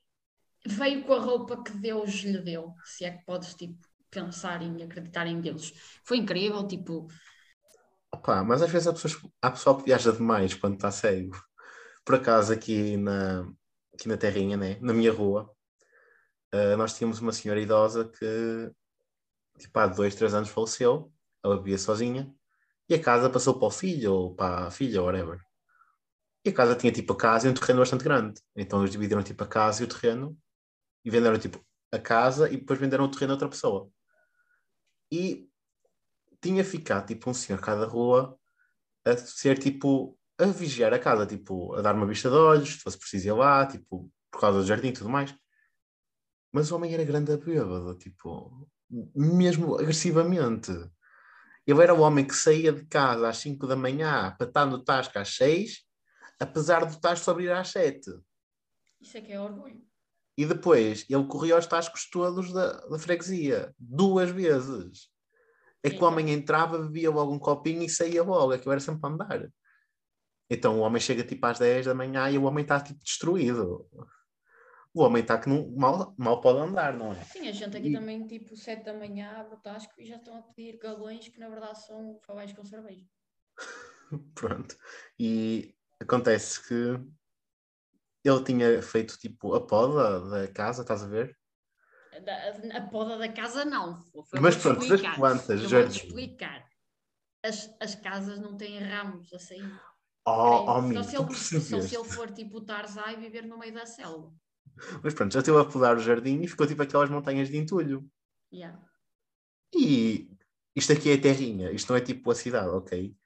Veio 0.66 1.04
com 1.04 1.12
a 1.14 1.20
roupa 1.20 1.62
que 1.62 1.70
Deus 1.72 2.10
lhe 2.10 2.38
deu, 2.38 2.74
se 2.84 3.04
é 3.04 3.12
que 3.12 3.24
podes, 3.24 3.54
tipo, 3.54 3.78
pensar 4.10 4.62
em 4.62 4.82
acreditar 4.82 5.26
em 5.26 5.40
Deus. 5.40 5.72
Foi 6.04 6.16
incrível, 6.18 6.66
tipo, 6.66 7.06
Opa, 8.12 8.42
mas 8.42 8.62
às 8.62 8.70
vezes 8.70 8.88
há, 8.88 8.92
pessoas, 8.92 9.18
há 9.42 9.50
pessoal 9.50 9.76
que 9.76 9.84
viaja 9.84 10.10
demais 10.12 10.54
quando 10.54 10.74
está 10.74 10.90
cego. 10.90 11.36
Por 12.04 12.14
acaso, 12.14 12.52
aqui 12.52 12.96
na, 12.96 13.46
aqui 13.92 14.08
na 14.08 14.16
Terrinha, 14.16 14.56
né? 14.56 14.78
na 14.80 14.92
minha 14.94 15.12
rua, 15.12 15.50
eh, 16.52 16.76
nós 16.76 16.96
tínhamos 16.96 17.20
uma 17.20 17.32
senhora 17.32 17.60
idosa 17.60 18.08
que, 18.08 18.70
tipo, 19.58 19.78
há 19.78 19.86
dois, 19.86 20.14
três 20.14 20.34
anos 20.34 20.48
faleceu. 20.48 21.12
Ela 21.44 21.58
vivia 21.58 21.78
sozinha. 21.78 22.32
E 22.88 22.94
a 22.94 23.02
casa 23.02 23.28
passou 23.30 23.58
para 23.58 23.68
o 23.68 23.70
filho, 23.70 24.12
ou 24.12 24.34
para 24.34 24.66
a 24.68 24.70
filha, 24.70 25.02
whatever. 25.02 25.40
E 26.44 26.50
a 26.50 26.52
casa 26.52 26.76
tinha, 26.76 26.92
tipo, 26.92 27.12
a 27.12 27.16
casa 27.16 27.48
e 27.48 27.50
um 27.50 27.54
terreno 27.54 27.80
bastante 27.80 28.04
grande. 28.04 28.40
Então 28.54 28.80
eles 28.80 28.92
dividiram, 28.92 29.22
tipo, 29.22 29.42
a 29.42 29.46
casa 29.46 29.82
e 29.82 29.84
o 29.86 29.88
terreno. 29.88 30.38
E 31.04 31.10
venderam, 31.10 31.38
tipo, 31.38 31.64
a 31.92 31.98
casa 31.98 32.48
e 32.48 32.56
depois 32.56 32.78
venderam 32.78 33.04
o 33.04 33.10
terreno 33.10 33.32
a 33.32 33.34
outra 33.34 33.48
pessoa. 33.48 33.90
E 35.10 35.48
tinha 36.40 36.64
ficado 36.64 37.06
tipo 37.06 37.30
um 37.30 37.34
senhor 37.34 37.60
cada 37.60 37.86
rua 37.86 38.38
a 39.04 39.16
ser 39.16 39.58
tipo 39.58 40.18
a 40.38 40.46
vigiar 40.46 40.92
a 40.92 40.98
casa, 40.98 41.26
tipo 41.26 41.74
a 41.74 41.82
dar 41.82 41.94
uma 41.94 42.06
vista 42.06 42.28
de 42.28 42.36
olhos, 42.36 42.70
se 42.70 42.78
fosse 42.78 42.98
preciso 42.98 43.28
ir 43.28 43.32
lá, 43.32 43.66
tipo 43.66 44.10
por 44.30 44.40
causa 44.40 44.60
do 44.60 44.66
jardim 44.66 44.88
e 44.88 44.92
tudo 44.92 45.08
mais. 45.08 45.34
Mas 46.52 46.70
o 46.70 46.76
homem 46.76 46.92
era 46.94 47.04
grande 47.04 47.32
a 47.32 47.36
bêbado, 47.36 47.96
tipo, 47.96 48.68
mesmo 49.14 49.76
agressivamente. 49.76 50.72
Ele 51.66 51.82
era 51.82 51.92
o 51.92 52.00
homem 52.00 52.24
que 52.24 52.34
saía 52.34 52.72
de 52.72 52.84
casa 52.86 53.28
às 53.28 53.38
5 53.38 53.66
da 53.66 53.74
manhã 53.74 54.34
para 54.38 54.46
estar 54.46 54.66
no 54.66 54.84
Tasco 54.84 55.18
às 55.18 55.34
6, 55.34 55.84
apesar 56.38 56.84
do 56.84 57.00
Tasco 57.00 57.30
abrir 57.30 57.50
às 57.50 57.68
7. 57.68 58.10
isso 59.00 59.18
é 59.18 59.20
que 59.20 59.32
é 59.32 59.40
orgulho. 59.40 59.84
E 60.38 60.44
depois 60.44 61.06
ele 61.08 61.24
corria 61.26 61.54
aos 61.54 61.66
tascos 61.66 62.08
todos 62.10 62.52
da, 62.52 62.72
da 62.86 62.98
freguesia, 62.98 63.74
duas 63.78 64.30
vezes. 64.30 65.08
É 65.82 65.88
que 65.88 66.02
o 66.02 66.06
homem 66.06 66.30
entrava, 66.30 66.78
bebia 66.78 67.10
logo 67.10 67.32
um 67.32 67.38
copinho 67.38 67.82
e 67.82 67.88
saía 67.88 68.22
logo, 68.22 68.52
aquilo 68.52 68.72
era 68.72 68.80
sempre 68.80 69.00
a 69.02 69.08
andar. 69.08 69.48
Então 70.50 70.78
o 70.78 70.82
homem 70.82 71.00
chega 71.00 71.24
tipo 71.24 71.44
às 71.46 71.58
10 71.58 71.86
da 71.86 71.94
manhã 71.94 72.30
e 72.30 72.36
o 72.36 72.44
homem 72.44 72.62
está 72.62 72.80
tipo 72.80 73.02
destruído. 73.02 73.88
O 74.96 75.02
homem 75.02 75.20
está 75.20 75.38
que 75.38 75.46
não, 75.46 75.70
mal, 75.76 76.14
mal 76.16 76.40
pode 76.40 76.58
andar, 76.58 76.94
não 76.96 77.12
é? 77.12 77.22
Sim, 77.22 77.46
a 77.48 77.52
gente 77.52 77.76
aqui 77.76 77.88
E- 77.90 77.92
também, 77.92 78.26
tipo, 78.26 78.56
7 78.56 78.82
da 78.82 78.94
manhã, 78.94 79.30
abre 79.40 79.56
o 79.56 79.58
tasco 79.60 79.92
e 79.98 80.06
já 80.06 80.16
estão 80.16 80.38
a 80.38 80.40
pedir 80.40 80.78
galões 80.78 81.28
que 81.28 81.38
na 81.38 81.50
verdade 81.50 81.84
são 81.84 82.18
favais 82.26 82.50
com 82.54 82.64
cerveja. 82.64 83.04
Pronto. 84.34 84.74
E 85.20 85.76
acontece 86.00 86.66
que 86.66 86.98
ele 88.24 88.42
tinha 88.42 88.80
feito 88.80 89.18
tipo 89.18 89.54
a 89.54 89.66
poda 89.66 90.30
da 90.30 90.48
casa, 90.50 90.80
estás 90.80 91.02
a 91.02 91.08
ver? 91.08 91.36
Da- 92.24 92.78
a 92.78 92.80
poda 92.88 93.18
da 93.18 93.30
casa 93.30 93.66
não. 93.66 94.02
Foi, 94.02 94.40
Mas 94.40 94.56
pronto, 94.56 94.78
das 94.78 94.88
explicar. 94.92 95.14
plantas, 95.16 95.62
Eu 95.62 95.68
vou-te 95.68 95.72
jardim. 95.90 96.06
explicar. 96.06 96.66
As, 97.44 97.70
as 97.82 97.94
casas 97.96 98.40
não 98.40 98.56
têm 98.56 98.78
ramos 98.78 99.30
a 99.34 99.38
sair. 99.38 99.70
Oh, 100.26 100.64
oh, 100.68 100.92
só, 100.94 101.02
se 101.02 101.16
ele, 101.16 101.34
só 101.34 101.80
se 101.82 101.94
ele 101.94 102.04
for 102.04 102.30
tipo 102.32 102.62
Tarzai 102.62 103.12
e 103.12 103.20
viver 103.20 103.42
no 103.42 103.58
meio 103.58 103.74
da 103.74 103.84
selva. 103.84 104.32
Mas 105.02 105.14
pronto, 105.14 105.32
já 105.32 105.40
esteve 105.40 105.58
a 105.58 105.64
podar 105.64 105.96
o 105.96 106.00
jardim 106.00 106.40
e 106.42 106.48
ficou 106.48 106.66
tipo 106.66 106.82
aquelas 106.82 107.10
montanhas 107.10 107.48
de 107.48 107.56
entulho. 107.56 108.08
Yeah. 108.52 108.78
E 109.74 110.30
isto 110.74 110.92
aqui 110.92 111.10
é 111.10 111.16
terrinha, 111.16 111.70
isto 111.70 111.90
não 111.90 111.96
é 111.96 112.00
tipo 112.00 112.30
a 112.30 112.34
cidade, 112.34 112.68
ok? 112.68 113.16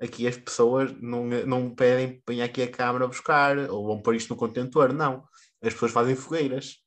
Aqui 0.00 0.26
as 0.26 0.36
pessoas 0.36 0.92
não, 1.00 1.26
não 1.26 1.74
pedem 1.74 2.20
põe 2.24 2.40
aqui 2.40 2.62
a 2.62 2.70
câmara 2.70 3.04
a 3.04 3.08
buscar 3.08 3.58
ou 3.70 3.86
vão 3.86 4.00
pôr 4.00 4.14
isto 4.14 4.30
no 4.30 4.36
contentor, 4.36 4.92
não. 4.92 5.28
As 5.62 5.74
pessoas 5.74 5.92
fazem 5.92 6.16
fogueiras. 6.16 6.82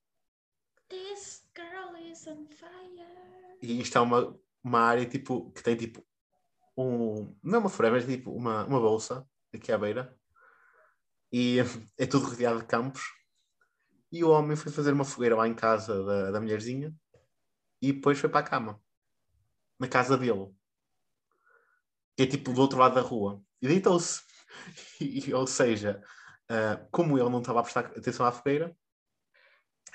This 0.90 1.46
girl 1.56 1.96
is 2.12 2.26
on 2.26 2.48
fire. 2.48 2.74
E 3.62 3.80
isto 3.80 3.98
é 3.98 4.02
uma, 4.02 4.38
uma 4.62 4.80
área 4.80 5.06
tipo 5.06 5.50
que 5.52 5.64
tem 5.64 5.78
tipo 5.78 6.06
um. 6.76 7.34
Não 7.42 7.56
é 7.56 7.58
uma 7.60 7.70
floresta, 7.70 7.98
mas 7.98 8.18
tipo 8.18 8.32
uma, 8.32 8.66
uma 8.66 8.80
bolsa 8.80 9.26
aqui 9.54 9.72
à 9.72 9.78
beira. 9.78 10.14
E 11.32 11.58
é 11.98 12.06
tudo 12.06 12.26
rodeado 12.26 12.60
de 12.60 12.66
campos. 12.66 13.02
E 14.14 14.24
o 14.24 14.30
homem 14.30 14.56
foi 14.56 14.72
fazer 14.72 14.94
uma 14.94 15.04
fogueira 15.04 15.36
lá 15.36 15.48
em 15.48 15.56
casa 15.56 16.04
da, 16.04 16.30
da 16.30 16.40
mulherzinha. 16.40 16.96
e 17.82 17.92
depois 17.92 18.20
foi 18.20 18.30
para 18.30 18.42
a 18.42 18.48
cama. 18.48 18.80
Na 19.80 19.88
casa 19.88 20.16
dele. 20.16 20.56
Que 22.16 22.22
é 22.22 22.28
tipo 22.28 22.54
do 22.54 22.62
outro 22.62 22.78
lado 22.78 22.94
da 22.94 23.02
rua. 23.02 23.44
E 23.60 23.68
deitou-se. 23.68 24.22
ou 25.34 25.48
seja, 25.48 26.00
uh, 26.44 26.88
como 26.92 27.18
ele 27.18 27.28
não 27.28 27.40
estava 27.40 27.62
a 27.62 27.64
prestar 27.64 27.88
atenção 27.88 28.24
à 28.24 28.32
fogueira, 28.32 28.78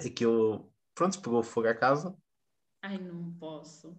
aquilo, 0.01 0.75
pronto, 0.97 1.23
pegou 1.23 1.41
fogo 1.45 1.69
à 1.69 1.75
casa. 1.77 2.13
Ai, 2.83 2.99
não 2.99 3.33
posso. 3.35 3.97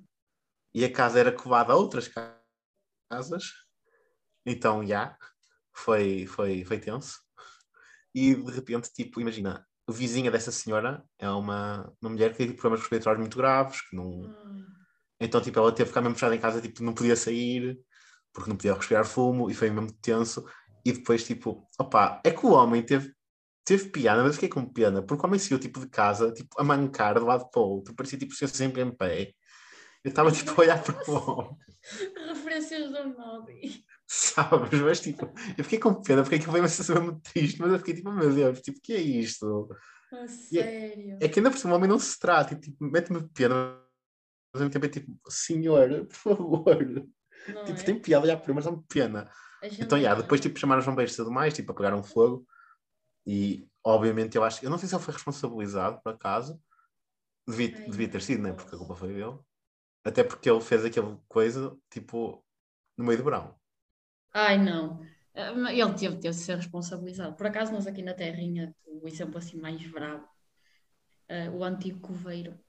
E 0.74 0.84
a 0.84 0.92
casa 0.92 1.18
era 1.18 1.32
covada 1.32 1.72
a 1.72 1.78
outras 1.78 2.10
casas. 2.10 3.54
Então, 4.46 4.82
já, 4.82 4.88
yeah, 4.88 5.18
foi, 5.72 6.26
foi, 6.28 6.66
foi 6.66 6.78
tenso. 6.78 7.24
E 8.14 8.36
de 8.36 8.52
repente, 8.52 8.92
tipo, 8.92 9.22
imagina, 9.22 9.69
vizinha 9.92 10.32
dessa 10.32 10.52
senhora 10.52 11.04
é 11.18 11.30
uma, 11.30 11.92
uma 12.02 12.10
mulher 12.10 12.32
que 12.32 12.38
tem 12.38 12.48
tipo, 12.48 12.60
problemas 12.60 12.82
respiratórios 12.82 13.20
muito 13.20 13.38
graves, 13.38 13.82
que 13.82 13.96
não. 13.96 14.24
Ai. 14.24 14.64
Então, 15.22 15.42
tipo, 15.42 15.60
ela 15.60 15.72
teve 15.72 15.86
que 15.86 15.90
ficar 15.90 16.02
mesmo 16.02 16.16
fechada 16.16 16.36
em 16.36 16.40
casa, 16.40 16.62
tipo, 16.62 16.84
não 16.84 16.94
podia 16.94 17.16
sair, 17.16 17.78
porque 18.34 18.50
não 18.50 18.56
podia 18.56 18.74
respirar 18.74 19.06
fumo, 19.06 19.50
e 19.50 19.54
foi 19.54 19.70
mesmo 19.70 19.92
tenso. 20.02 20.46
E 20.86 20.94
depois, 20.94 21.26
tipo, 21.26 21.68
opá, 21.78 22.22
é 22.24 22.32
que 22.32 22.46
o 22.46 22.52
homem 22.52 22.82
teve, 22.82 23.14
teve 23.66 23.90
piada, 23.90 24.24
mas 24.24 24.36
fiquei 24.36 24.50
com 24.50 24.66
pena, 24.66 25.02
porque 25.02 25.24
o 25.24 25.28
homem 25.28 25.40
saiu, 25.40 25.60
tipo, 25.60 25.80
de 25.80 25.90
casa, 25.90 26.32
tipo, 26.32 26.60
a 26.60 26.64
mancar 26.64 27.16
de 27.20 27.26
lado 27.26 27.50
para 27.50 27.62
o 27.62 27.66
outro, 27.66 27.94
parecia, 27.96 28.18
tipo, 28.18 28.34
ser 28.34 28.48
sempre 28.48 28.82
em 28.82 28.92
pé. 28.96 29.34
Eu 30.04 30.10
estava, 30.10 30.32
tipo, 30.32 30.52
a 30.52 30.64
olhar 30.64 30.82
para 30.82 31.12
o 31.12 31.14
homem. 31.14 31.58
Referências 32.30 32.92
do 32.92 33.10
Nobby. 33.10 33.84
Sabes? 34.12 34.82
Mas 34.82 35.00
tipo, 35.02 35.32
eu 35.56 35.64
fiquei 35.64 35.78
com 35.78 36.02
pena, 36.02 36.24
porque 36.24 36.36
aquilo 36.36 36.52
foi 36.52 36.62
uma 36.62 36.68
sensação 36.68 37.04
muito 37.04 37.22
triste, 37.32 37.60
mas 37.62 37.72
eu 37.72 37.78
fiquei 37.78 37.94
tipo, 37.94 38.12
meu 38.12 38.34
Deus, 38.34 38.60
tipo, 38.60 38.80
o 38.80 38.82
que 38.82 38.94
é 38.94 38.98
isto? 39.00 39.70
Oh, 40.12 40.28
sério? 40.28 40.72
É, 41.20 41.26
é, 41.26 41.30
que 41.30 41.40
ainda 41.40 41.52
por 41.52 41.60
cima 41.60 41.74
o 41.74 41.76
homem 41.76 41.88
não 41.88 42.00
se 42.00 42.18
trata, 42.18 42.56
e, 42.56 42.60
tipo, 42.60 42.84
mete-me 42.84 43.22
pena, 43.30 43.56
mas 44.52 44.62
ao 44.62 44.68
mesmo 44.68 44.72
tempo 44.72 44.86
é 44.88 44.90
tipo, 44.90 45.16
senhor, 45.30 46.08
por 46.08 46.16
favor. 46.16 46.86
Não 46.86 47.64
tipo, 47.64 47.80
é? 47.80 47.84
tem 47.84 48.00
piada 48.02 48.26
já 48.26 48.36
por 48.36 48.52
mas 48.54 48.66
dá-me 48.66 48.84
pena. 48.90 49.30
Então, 49.80 50.02
já, 50.02 50.16
depois 50.16 50.42
tipo, 50.42 50.58
chamaram 50.58 50.80
os 50.80 50.88
bombeiros 50.88 51.16
tudo 51.16 51.32
mais, 51.32 51.54
tipo, 51.54 51.72
apagaram 51.72 52.02
fogo, 52.04 52.48
e 53.28 53.68
obviamente 53.84 54.36
eu 54.36 54.44
acho, 54.44 54.66
eu 54.66 54.72
não 54.72 54.80
sei 54.80 54.90
se 54.90 54.96
ele 54.96 55.04
foi 55.04 55.14
responsabilizado 55.14 56.02
por 56.02 56.14
acaso, 56.14 56.60
devia, 57.48 57.76
Ai, 57.76 57.84
devia 57.86 58.10
ter 58.10 58.22
sido, 58.24 58.42
né? 58.42 58.54
Porque 58.54 58.74
a 58.74 58.78
culpa 58.78 58.96
foi 58.96 59.10
dele. 59.10 59.38
Até 60.04 60.24
porque 60.24 60.50
ele 60.50 60.62
fez 60.62 60.84
aquela 60.84 61.16
coisa, 61.28 61.78
tipo, 61.92 62.44
no 62.98 63.06
meio 63.06 63.20
do 63.20 63.24
verão. 63.24 63.59
Ai, 64.34 64.58
não. 64.58 65.02
Ah, 65.36 65.74
ele 65.74 65.94
teve, 65.94 66.18
teve 66.18 66.30
de 66.30 66.34
ser 66.36 66.56
responsabilizado. 66.58 67.36
Por 67.36 67.48
acaso, 67.48 67.72
nós 67.72 67.88
aqui 67.88 68.02
na 68.02 68.14
Terrinha, 68.14 68.76
o 68.86 69.08
exemplo 69.08 69.38
assim 69.38 69.58
mais 69.58 69.82
bravo, 69.90 70.28
uh, 71.30 71.56
o 71.56 71.64
antigo 71.64 72.00
coveiro. 72.00 72.60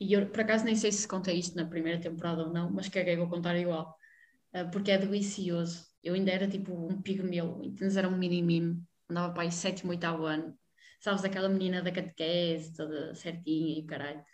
E 0.00 0.12
eu, 0.12 0.28
por 0.30 0.40
acaso, 0.40 0.64
nem 0.64 0.76
sei 0.76 0.92
se 0.92 1.06
contei 1.06 1.38
isto 1.38 1.56
na 1.56 1.66
primeira 1.66 2.00
temporada 2.00 2.44
ou 2.44 2.52
não, 2.52 2.70
mas 2.70 2.88
caguei, 2.88 3.16
vou 3.16 3.28
contar 3.28 3.56
igual. 3.56 3.96
Uh, 4.54 4.70
porque 4.70 4.90
é 4.90 4.98
delicioso. 4.98 5.86
Eu 6.02 6.14
ainda 6.14 6.30
era 6.30 6.48
tipo 6.48 6.72
um 6.72 7.00
pigmeu, 7.00 7.60
então 7.62 7.88
era 7.96 8.08
um 8.08 8.16
mini-mime. 8.16 8.82
Andava 9.08 9.32
para 9.32 9.42
aí 9.42 9.52
sétimo, 9.52 9.90
oitavo 9.90 10.24
ano. 10.24 10.56
Sabes, 11.00 11.24
aquela 11.24 11.48
menina 11.48 11.82
da 11.82 11.92
catequese, 11.92 12.74
toda 12.74 13.14
certinha 13.14 13.78
e 13.78 13.82
o 13.82 13.86
caralho. 13.86 14.24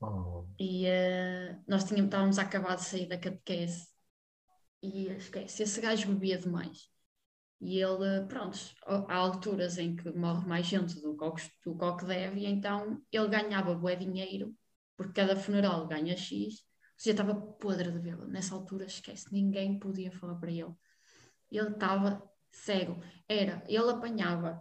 Oh. 0.00 0.44
E 0.58 0.86
uh, 0.86 1.62
nós 1.68 1.84
tínhamos, 1.84 2.06
estávamos 2.06 2.38
a 2.38 2.42
acabar 2.42 2.74
de 2.76 2.82
sair 2.82 3.06
da 3.06 3.16
catequese 3.16 3.91
e 4.82 5.08
esquece, 5.08 5.62
esse 5.62 5.80
gajo 5.80 6.08
bebia 6.08 6.38
demais. 6.38 6.90
E 7.60 7.78
ele, 7.78 8.26
pronto, 8.26 8.58
há 8.84 9.14
alturas 9.14 9.78
em 9.78 9.94
que 9.94 10.10
morre 10.10 10.46
mais 10.48 10.66
gente 10.66 11.00
do 11.00 11.16
que, 11.16 11.50
do 11.64 11.96
que 11.96 12.04
deve, 12.04 12.40
e 12.40 12.46
então 12.46 13.00
ele 13.12 13.28
ganhava 13.28 13.74
bué 13.74 13.94
dinheiro, 13.94 14.52
porque 14.96 15.12
cada 15.12 15.36
funeral 15.36 15.86
ganha 15.86 16.16
X, 16.16 16.64
seja, 16.96 17.12
estava 17.12 17.34
podre 17.34 17.92
de 17.92 18.00
bêbado. 18.00 18.28
Nessa 18.28 18.54
altura, 18.54 18.86
esquece, 18.86 19.32
ninguém 19.32 19.78
podia 19.78 20.10
falar 20.10 20.34
para 20.34 20.50
ele. 20.50 20.74
Ele 21.50 21.70
estava 21.70 22.28
cego. 22.50 23.00
Era, 23.28 23.62
ele 23.68 23.90
apanhava 23.90 24.60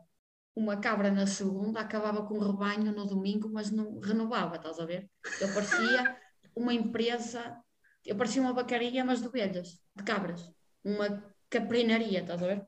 uma 0.55 0.77
cabra 0.77 1.11
na 1.11 1.25
segunda, 1.25 1.79
acabava 1.79 2.25
com 2.27 2.35
um 2.35 2.51
rebanho 2.51 2.91
no 2.91 3.07
domingo, 3.07 3.49
mas 3.49 3.71
não 3.71 3.99
renovava, 3.99 4.57
estás 4.57 4.79
a 4.79 4.85
ver? 4.85 5.09
Ele 5.39 5.53
parecia 5.53 6.17
uma 6.55 6.73
empresa 6.73 7.57
eu 8.05 8.15
parecia 8.15 8.41
uma 8.41 8.53
vacaria, 8.53 9.03
mas 9.05 9.21
de 9.21 9.27
ovelhas, 9.27 9.79
de 9.95 10.03
cabras. 10.03 10.51
Uma 10.83 11.23
caprinaria, 11.49 12.21
estás 12.21 12.41
a 12.41 12.47
ver? 12.47 12.67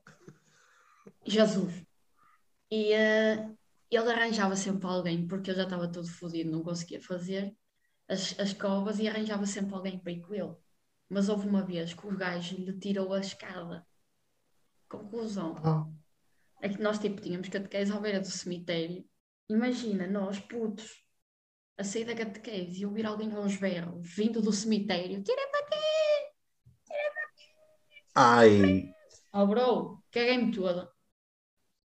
Jesus. 1.26 1.84
E 2.70 2.92
uh, 2.92 3.56
ele 3.90 4.12
arranjava 4.12 4.56
sempre 4.56 4.86
alguém, 4.86 5.26
porque 5.26 5.50
eu 5.50 5.54
já 5.54 5.64
estava 5.64 5.90
todo 5.90 6.08
fodido, 6.08 6.50
não 6.50 6.62
conseguia 6.62 7.00
fazer 7.00 7.54
as, 8.08 8.38
as 8.38 8.52
covas 8.52 8.98
e 8.98 9.08
arranjava 9.08 9.46
sempre 9.46 9.74
alguém 9.74 9.98
para 9.98 10.12
ir 10.12 10.20
com 10.20 10.34
ele. 10.34 10.54
Mas 11.08 11.28
houve 11.28 11.48
uma 11.48 11.62
vez 11.62 11.94
que 11.94 12.06
o 12.06 12.16
gajo 12.16 12.56
lhe 12.56 12.78
tirou 12.78 13.12
a 13.12 13.20
escada. 13.20 13.86
Conclusão. 14.88 15.54
Oh. 15.64 15.94
É 16.60 16.68
que 16.68 16.80
nós 16.80 16.98
tipo 16.98 17.20
tínhamos 17.20 17.48
catequese 17.48 17.92
à 17.92 18.00
beira 18.00 18.20
do 18.20 18.30
cemitério. 18.30 19.04
Imagina, 19.48 20.06
nós 20.06 20.40
putos, 20.40 21.03
a 21.76 21.84
sair 21.84 22.04
da 22.04 22.14
catequese 22.14 22.80
e 22.80 22.86
ouvir 22.86 23.06
alguém 23.06 23.32
aos 23.32 23.56
berros 23.56 24.08
vindo 24.14 24.40
do 24.40 24.52
cemitério: 24.52 25.22
tira 25.22 25.48
para 25.50 25.60
aqui! 25.60 25.76
Tira 26.84 27.12
para 27.12 27.24
aqui! 27.24 27.54
Ai! 28.14 28.94
Oh, 29.32 29.46
bro, 29.46 30.02
caguei-me 30.10 30.52
toda. 30.52 30.90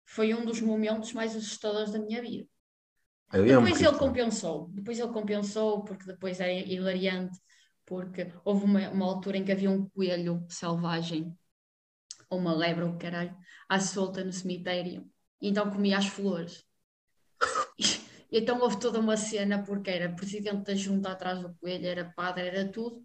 Foi 0.04 0.34
um 0.34 0.44
dos 0.44 0.60
momentos 0.60 1.12
mais 1.12 1.34
assustadores 1.36 1.92
da 1.92 1.98
minha 1.98 2.20
vida. 2.20 2.48
Eu 3.32 3.44
depois 3.44 3.80
ele 3.80 3.98
compensou, 3.98 4.68
depois 4.72 4.98
ele 4.98 5.12
compensou, 5.12 5.84
porque 5.84 6.04
depois 6.06 6.40
é 6.40 6.66
hilariante, 6.66 7.38
porque 7.84 8.32
houve 8.44 8.64
uma, 8.64 8.88
uma 8.90 9.04
altura 9.04 9.36
em 9.36 9.44
que 9.44 9.52
havia 9.52 9.70
um 9.70 9.88
coelho 9.90 10.46
selvagem, 10.48 11.36
ou 12.30 12.38
uma 12.38 12.54
lebre, 12.54 12.84
ou 12.84 12.96
caralho, 12.96 13.36
à 13.68 13.80
solta 13.80 14.24
no 14.24 14.32
cemitério, 14.32 15.06
então 15.40 15.70
comia 15.70 15.98
as 15.98 16.06
flores. 16.06 16.64
E 18.30 18.38
então 18.40 18.60
houve 18.60 18.78
toda 18.78 19.00
uma 19.00 19.16
cena, 19.16 19.62
porque 19.62 19.90
era 19.90 20.12
presidente 20.12 20.64
da 20.64 20.74
junta 20.74 21.10
atrás 21.10 21.40
do 21.40 21.54
coelho, 21.54 21.86
era 21.86 22.04
padre, 22.04 22.46
era 22.46 22.68
tudo. 22.68 23.02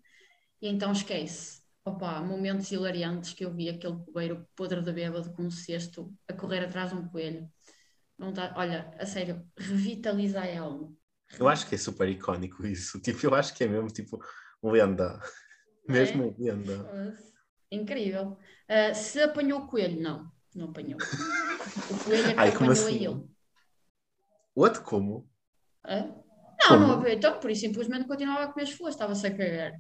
E 0.62 0.68
então 0.68 0.92
esquece. 0.92 1.62
Opa, 1.86 2.22
momentos 2.22 2.72
hilariantes 2.72 3.34
que 3.34 3.44
eu 3.44 3.54
vi 3.54 3.70
aquele 3.70 3.98
coelho 4.12 4.48
podre 4.56 4.82
de 4.82 4.92
bêbado 4.92 5.34
com 5.34 5.44
um 5.44 5.52
cesto 5.52 6.14
a 6.28 6.34
correr 6.34 6.64
atrás 6.64 6.90
de 6.92 6.96
um 6.96 7.08
coelho. 7.08 7.50
Não 8.18 8.32
tá, 8.32 8.54
olha, 8.56 8.94
a 8.98 9.06
sério, 9.06 9.46
revitaliza 9.58 10.40
a 10.40 10.60
alma. 10.60 10.94
Eu 11.38 11.48
acho 11.48 11.68
que 11.68 11.76
é 11.76 11.78
super 11.78 12.08
icónico 12.08 12.66
isso. 12.66 13.00
Tipo, 13.02 13.26
eu 13.26 13.36
acho 13.36 13.54
que 13.54 13.64
é 13.64 13.68
mesmo 13.68 13.90
tipo 13.90 14.24
lenda. 14.62 15.20
É? 15.90 15.92
Mesmo 15.92 16.36
lenda. 16.38 17.18
Incrível. 17.72 18.38
Uh, 18.70 18.96
se 18.96 19.22
apanhou 19.22 19.62
o 19.62 19.68
coelho, 19.68 20.00
não. 20.02 20.32
Não 20.56 20.70
apanhou. 20.70 21.00
O 21.90 22.04
coelho 22.04 22.30
é 22.30 22.34
que 22.34 22.40
Ai, 22.40 22.50
apanhou 22.50 22.74
assim? 22.74 23.08
a 23.08 23.12
ele. 23.12 23.33
What? 24.56 24.82
Como? 24.82 25.30
É? 25.86 26.02
Não, 26.02 26.68
Como? 26.68 26.88
não 26.88 26.92
havia. 26.94 27.14
Então, 27.14 27.40
por 27.40 27.52
isso 27.52 27.62
simplesmente 27.62 28.08
continuava 28.08 28.44
a 28.44 28.48
comer 28.48 28.64
as 28.64 28.72
flores, 28.72 28.96
estava-se 28.96 29.28
a 29.28 29.36
cagar. 29.36 29.74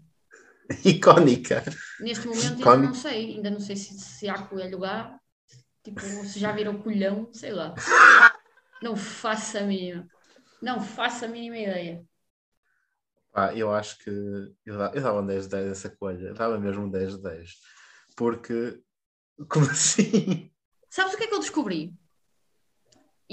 Icónica. 0.85 1.63
Neste 1.99 2.27
momento 2.27 2.69
ainda 2.69 2.87
não 2.87 2.93
sei, 2.93 3.35
ainda 3.35 3.51
não 3.51 3.59
sei 3.59 3.75
se, 3.75 3.97
se 3.99 4.29
há 4.29 4.41
coelho 4.47 4.79
lá, 4.79 5.19
tipo, 5.83 6.01
se 6.01 6.39
já 6.39 6.51
viram 6.51 6.81
colhão, 6.81 7.29
sei 7.33 7.51
lá. 7.51 7.73
Não 8.81 8.95
faço 8.95 9.57
a 9.57 9.61
mínima. 9.61 10.07
Não 10.61 10.81
faço 10.81 11.25
a 11.25 11.27
mínima 11.27 11.57
ideia. 11.57 12.03
Ah, 13.33 13.53
eu 13.55 13.73
acho 13.73 13.97
que 13.99 14.09
eu 14.65 14.77
dava 14.77 15.21
um 15.21 15.25
10 15.25 15.45
de 15.45 15.49
10 15.49 15.71
essa 15.71 15.89
coelha, 15.89 16.27
eu 16.27 16.33
dava 16.33 16.59
mesmo 16.59 16.83
um 16.83 16.89
10 16.89 17.17
de 17.17 17.23
10. 17.23 17.51
Porque, 18.15 18.79
como 19.49 19.65
assim? 19.65 20.51
Sabes 20.89 21.13
o 21.13 21.17
que 21.17 21.23
é 21.23 21.27
que 21.27 21.33
eu 21.33 21.39
descobri? 21.39 21.93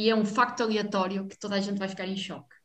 E 0.01 0.09
é 0.09 0.17
um 0.17 0.25
facto 0.25 0.63
aleatório 0.63 1.29
que 1.29 1.39
toda 1.39 1.57
a 1.57 1.61
gente 1.61 1.79
vai 1.79 1.87
ficar 1.87 2.07
em 2.07 2.17
choque. 2.17 2.57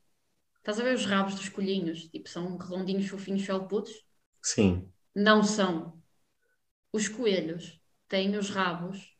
Estás 0.59 0.79
a 0.79 0.83
ver 0.83 0.95
os 0.95 1.05
rabos 1.05 1.35
dos 1.35 1.49
colhinhos? 1.49 2.07
Tipo, 2.07 2.29
são 2.29 2.55
redondinhos, 2.55 3.07
fofinhos, 3.07 3.43
felputos? 3.43 3.91
Sim. 4.41 4.89
Não 5.13 5.43
são. 5.43 6.01
Os 6.93 7.09
coelhos 7.09 7.77
têm 8.07 8.37
os 8.37 8.49
rabos 8.49 9.13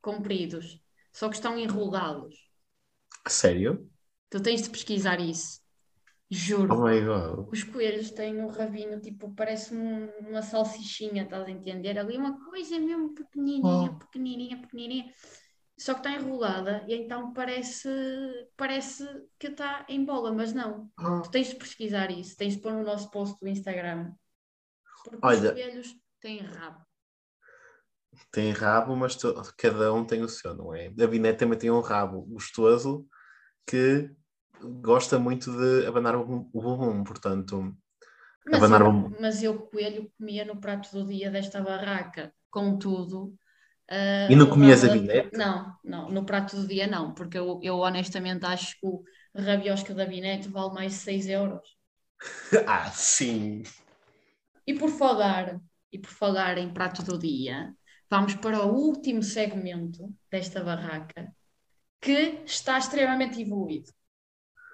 compridos, 0.00 0.82
só 1.12 1.28
que 1.28 1.34
estão 1.34 1.58
enrolados. 1.58 2.34
Sério? 3.28 3.86
Tu 4.30 4.40
tens 4.40 4.62
de 4.62 4.70
pesquisar 4.70 5.20
isso. 5.20 5.60
Juro. 6.30 6.74
Oh 6.74 6.88
my 6.88 7.02
God. 7.02 7.52
Os 7.52 7.64
coelhos 7.64 8.12
têm 8.12 8.40
um 8.40 8.48
rabinho, 8.48 8.98
tipo, 8.98 9.30
parece 9.34 9.74
um, 9.74 10.06
uma 10.20 10.40
salsichinha, 10.40 11.24
estás 11.24 11.44
a 11.46 11.50
entender? 11.50 11.98
Ali 11.98 12.16
uma 12.16 12.42
coisa 12.46 12.78
mesmo 12.78 13.12
pequenininha, 13.12 13.90
oh. 13.90 13.98
pequenininha, 13.98 14.56
pequenininha 14.56 15.12
só 15.80 15.94
que 15.94 16.00
está 16.00 16.12
enrolada 16.12 16.84
e 16.86 16.94
então 16.94 17.32
parece, 17.32 17.88
parece 18.54 19.02
que 19.38 19.46
está 19.46 19.86
em 19.88 20.04
bola, 20.04 20.30
mas 20.30 20.52
não. 20.52 20.90
Ah. 20.98 21.22
Tu 21.24 21.30
tens 21.30 21.48
de 21.48 21.56
pesquisar 21.56 22.10
isso, 22.10 22.36
tens 22.36 22.54
de 22.56 22.60
pôr 22.60 22.74
no 22.74 22.82
nosso 22.82 23.10
post 23.10 23.38
do 23.40 23.48
Instagram. 23.48 24.12
Porque 25.02 25.18
Olha, 25.22 25.48
os 25.48 25.50
coelhos 25.52 25.96
têm 26.20 26.40
rabo. 26.40 26.84
Tem 28.30 28.52
rabo, 28.52 28.94
mas 28.94 29.16
cada 29.56 29.94
um 29.94 30.04
tem 30.04 30.20
o 30.20 30.28
seu, 30.28 30.54
não 30.54 30.74
é? 30.74 30.88
A 30.88 31.06
Binete 31.06 31.38
também 31.38 31.58
tem 31.58 31.70
um 31.70 31.80
rabo 31.80 32.20
gostoso 32.26 33.08
que 33.66 34.14
gosta 34.82 35.18
muito 35.18 35.50
de 35.50 35.86
abanar 35.86 36.14
o 36.14 36.26
bumbum, 36.26 37.02
portanto. 37.04 37.74
Mas 38.44 38.56
abanar 38.56 38.82
eu, 38.82 38.88
o 38.88 39.10
mas 39.18 39.42
eu 39.42 39.58
coelho 39.58 40.12
comia 40.18 40.44
no 40.44 40.60
prato 40.60 40.92
do 40.92 41.06
dia 41.06 41.30
desta 41.30 41.62
barraca, 41.62 42.34
contudo. 42.50 43.34
Ah, 43.90 44.30
E 44.30 44.36
não 44.36 44.48
comias 44.48 44.84
a 44.84 44.88
levava- 44.88 45.00
vinete? 45.00 45.36
Não, 45.36 45.76
não, 45.84 46.10
no 46.10 46.26
prato 46.26 46.56
do 46.56 46.66
dia 46.66 46.86
não, 46.86 47.14
porque 47.14 47.38
eu, 47.38 47.60
eu 47.62 47.76
honestamente 47.78 48.44
acho 48.46 48.74
que 48.80 48.86
o 48.86 49.04
rabiosca 49.36 49.94
da 49.94 50.04
vinete 50.04 50.48
vale 50.48 50.74
mais 50.74 50.92
de 50.92 50.98
6 50.98 51.26
euros. 51.28 51.68
Ah, 52.66 52.90
sim. 52.92 53.62
E 54.66 54.72
por 54.78 54.90
falar, 54.90 55.60
e 55.92 55.98
por 55.98 56.10
falar 56.10 56.56
em 56.58 56.72
prato 56.72 57.02
do 57.02 57.18
dia, 57.18 57.74
vamos 58.08 58.34
para 58.36 58.64
o 58.64 58.74
último 58.74 59.22
segmento 59.22 60.02
desta 60.30 60.62
barraca, 60.62 61.34
que 62.00 62.42
está 62.46 62.78
extremamente 62.78 63.40
evoluído. 63.42 63.92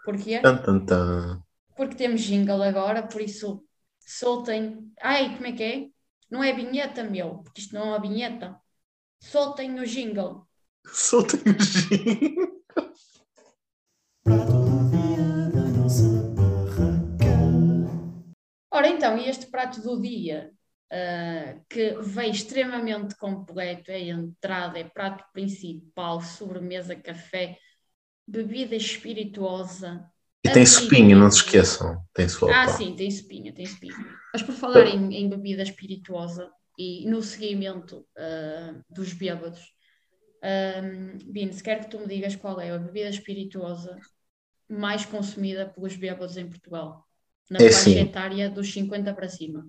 Porquê? 0.04 0.38
Tan, 0.42 0.56
tan, 0.64 0.78
tan. 0.86 1.42
Porque 1.76 1.96
temos 1.96 2.22
jingle 2.22 2.62
agora, 2.62 3.06
por 3.10 3.20
isso 3.20 3.64
soltem. 4.00 4.92
Ai, 5.00 5.34
como 5.34 5.46
é 5.46 5.52
que 5.52 5.62
é? 5.62 5.88
Não 6.30 6.42
é 6.42 6.52
vinheta, 6.52 7.04
meu, 7.04 7.38
porque 7.42 7.60
isto 7.60 7.74
não 7.74 7.82
é 7.82 7.88
uma 7.90 8.00
vinheta. 8.00 8.60
Soltem 9.20 9.78
o 9.80 9.86
jingle. 9.86 10.46
Soltem 10.86 11.40
o 11.40 11.62
gin. 11.62 12.36
Prato 14.22 14.52
do 14.52 14.90
dia 14.90 15.50
da 15.52 15.68
nossa 15.78 16.02
barraca. 16.34 17.26
Ora 18.70 18.88
então, 18.88 19.18
e 19.18 19.28
este 19.28 19.46
prato 19.46 19.80
do 19.80 20.00
dia, 20.00 20.52
ah, 20.92 21.58
que 21.68 21.96
vem 22.00 22.30
extremamente 22.30 23.16
completo, 23.16 23.90
é 23.90 24.00
entrada, 24.00 24.78
é 24.78 24.84
prato 24.84 25.24
principal, 25.32 26.20
sobremesa, 26.20 26.94
café, 26.94 27.58
bebida 28.26 28.76
espirituosa. 28.76 30.04
E 30.44 30.50
tem 30.50 30.64
sopinha, 30.64 31.16
não 31.16 31.30
se 31.30 31.38
esqueçam. 31.38 32.00
Tem 32.14 32.28
sopa. 32.28 32.54
Ah, 32.54 32.68
sim, 32.68 32.94
tem 32.94 33.08
espinha, 33.08 33.52
tem 33.52 33.64
espinha. 33.64 33.96
Mas 34.32 34.42
por 34.42 34.54
falar 34.54 34.86
em, 34.86 35.14
em 35.14 35.28
bebida 35.28 35.62
espirituosa 35.62 36.48
e 36.78 37.08
no 37.08 37.22
seguimento 37.22 38.06
ah, 38.16 38.74
dos 38.88 39.12
bêbados, 39.12 39.74
um, 40.42 41.18
Bines, 41.32 41.62
quero 41.62 41.80
que 41.80 41.90
tu 41.90 41.98
me 41.98 42.06
digas 42.06 42.36
qual 42.36 42.60
é 42.60 42.70
a 42.70 42.78
bebida 42.78 43.08
espirituosa 43.08 43.98
mais 44.68 45.04
consumida 45.04 45.66
pelos 45.66 45.96
bêbados 45.96 46.36
em 46.36 46.48
Portugal, 46.48 47.04
na 47.50 47.58
É 47.58 47.70
faixa 47.70 47.82
sim. 47.82 48.00
etária 48.00 48.50
dos 48.50 48.72
50 48.72 49.14
para 49.14 49.28
cima. 49.28 49.66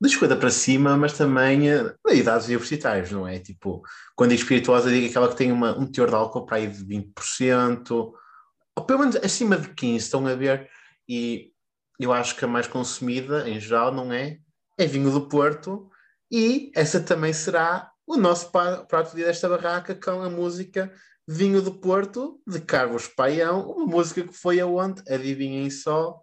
Da 0.00 0.08
escolha 0.08 0.34
para 0.34 0.50
cima, 0.50 0.96
mas 0.96 1.12
também 1.12 1.70
eh, 1.70 1.94
da 2.04 2.14
idades 2.14 2.46
universitárias, 2.46 3.10
não 3.10 3.28
é? 3.28 3.38
Tipo, 3.38 3.82
quando 4.16 4.30
digo 4.30 4.42
espirituosa, 4.42 4.90
digo 4.90 5.06
aquela 5.06 5.28
que 5.28 5.36
tem 5.36 5.52
uma, 5.52 5.78
um 5.78 5.86
teor 5.90 6.08
de 6.08 6.14
álcool 6.14 6.46
para 6.46 6.56
aí 6.56 6.66
de 6.66 6.82
20%, 6.82 7.90
ou 7.90 8.84
pelo 8.86 9.00
menos 9.00 9.16
acima 9.16 9.58
de 9.58 9.68
15%, 9.74 9.96
estão 9.96 10.26
a 10.26 10.34
ver? 10.34 10.70
E 11.06 11.52
eu 11.98 12.12
acho 12.14 12.34
que 12.34 12.44
a 12.44 12.48
mais 12.48 12.66
consumida, 12.66 13.48
em 13.48 13.60
geral, 13.60 13.92
não 13.92 14.10
é? 14.10 14.38
É 14.78 14.86
vinho 14.86 15.10
do 15.10 15.28
Porto, 15.28 15.89
e 16.30 16.70
essa 16.74 17.00
também 17.00 17.32
será 17.32 17.90
o 18.06 18.16
nosso 18.16 18.50
prato 18.50 19.10
de 19.10 19.16
dia 19.16 19.26
desta 19.26 19.48
barraca 19.48 19.94
com 19.94 20.22
a 20.22 20.30
música 20.30 20.92
Vinho 21.26 21.62
do 21.62 21.74
Porto, 21.78 22.40
de 22.46 22.60
Carlos 22.60 23.06
Paião, 23.06 23.70
uma 23.70 23.86
música 23.86 24.22
que 24.26 24.32
foi 24.32 24.58
aonde? 24.58 25.00
Adivinhem 25.12 25.70
só, 25.70 26.20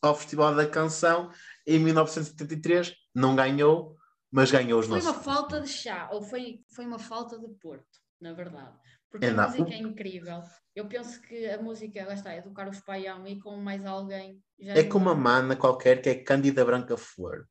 ao 0.00 0.14
Festival 0.14 0.54
da 0.54 0.66
Canção, 0.66 1.30
em 1.66 1.78
1973, 1.78 2.94
não 3.14 3.36
ganhou, 3.36 3.96
mas 4.30 4.50
ganhou 4.50 4.80
os 4.80 4.86
Foi 4.86 4.96
nossos. 5.00 5.10
uma 5.10 5.22
falta 5.22 5.60
de 5.60 5.68
chá, 5.68 6.08
ou 6.12 6.22
foi, 6.22 6.60
foi 6.74 6.86
uma 6.86 6.98
falta 6.98 7.38
de 7.38 7.48
Porto, 7.60 7.84
na 8.20 8.32
verdade. 8.32 8.74
Porque 9.10 9.26
É 9.26 9.30
a 9.30 9.34
nada. 9.34 9.50
música 9.50 9.70
é 9.74 9.78
incrível. 9.78 10.42
Eu 10.74 10.86
penso 10.86 11.20
que 11.22 11.46
a 11.46 11.60
música, 11.60 12.04
lá 12.06 12.14
está, 12.14 12.32
é 12.32 12.42
do 12.42 12.52
Carlos 12.52 12.80
Paião 12.80 13.26
e 13.26 13.40
com 13.40 13.56
mais 13.56 13.84
alguém. 13.84 14.40
É 14.60 14.82
não 14.82 14.88
com 14.90 14.98
uma 14.98 15.14
mana 15.14 15.56
qualquer 15.56 16.00
que 16.00 16.08
é 16.10 16.14
Cândida 16.14 16.64
Branca 16.64 16.96
Flor. 16.96 17.46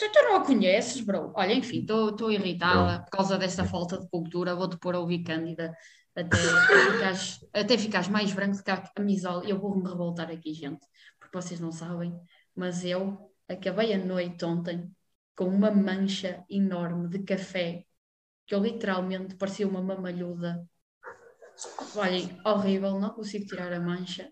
Tu, 0.00 0.10
tu 0.10 0.22
não 0.22 0.36
a 0.36 0.46
conheces, 0.46 1.02
bro? 1.02 1.30
Olha, 1.36 1.52
enfim, 1.52 1.80
estou 1.80 2.32
irritada 2.32 3.02
por 3.02 3.10
causa 3.10 3.36
desta 3.36 3.66
falta 3.66 4.00
de 4.00 4.08
cultura. 4.08 4.54
Vou-te 4.56 4.78
pôr 4.78 4.94
a 4.94 4.98
ouvir 4.98 5.22
Cândida 5.22 5.76
até 6.16 6.38
ficares, 6.38 7.46
até 7.52 7.76
ficares 7.76 8.08
mais 8.08 8.32
branco 8.32 8.64
que 8.64 8.70
a 8.70 8.78
camisola. 8.78 9.44
Eu 9.44 9.60
vou-me 9.60 9.86
revoltar 9.86 10.30
aqui, 10.30 10.54
gente, 10.54 10.80
porque 11.18 11.36
vocês 11.36 11.60
não 11.60 11.70
sabem, 11.70 12.18
mas 12.56 12.82
eu 12.82 13.30
acabei 13.46 13.92
a 13.92 13.98
noite 13.98 14.42
ontem 14.42 14.90
com 15.36 15.44
uma 15.44 15.70
mancha 15.70 16.46
enorme 16.48 17.06
de 17.06 17.18
café 17.18 17.84
que 18.46 18.54
eu 18.54 18.60
literalmente 18.60 19.34
parecia 19.34 19.68
uma 19.68 19.82
mamalhuda. 19.82 20.66
Olhem, 21.94 22.40
horrível, 22.42 22.98
não 22.98 23.10
consigo 23.10 23.44
tirar 23.44 23.70
a 23.70 23.78
mancha. 23.80 24.30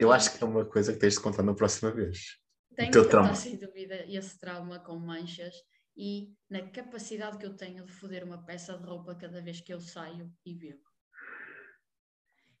Eu 0.00 0.12
acho 0.12 0.36
que 0.36 0.42
é 0.42 0.46
uma 0.46 0.64
coisa 0.64 0.92
que 0.92 0.98
tens 0.98 1.14
de 1.14 1.20
contar 1.20 1.44
na 1.44 1.54
próxima 1.54 1.92
vez. 1.92 2.40
Tenho 2.80 2.92
teu 2.92 3.08
trauma. 3.08 3.34
sem 3.34 3.56
dúvida 3.56 4.04
esse 4.08 4.38
trauma 4.38 4.78
com 4.78 4.98
manchas 4.98 5.54
e 5.96 6.34
na 6.48 6.62
capacidade 6.70 7.36
que 7.36 7.44
eu 7.44 7.54
tenho 7.54 7.84
de 7.84 7.92
foder 7.92 8.24
uma 8.24 8.44
peça 8.44 8.76
de 8.78 8.84
roupa 8.84 9.14
cada 9.14 9.42
vez 9.42 9.60
que 9.60 9.72
eu 9.72 9.80
saio 9.80 10.32
e 10.46 10.54
bebo. 10.54 10.82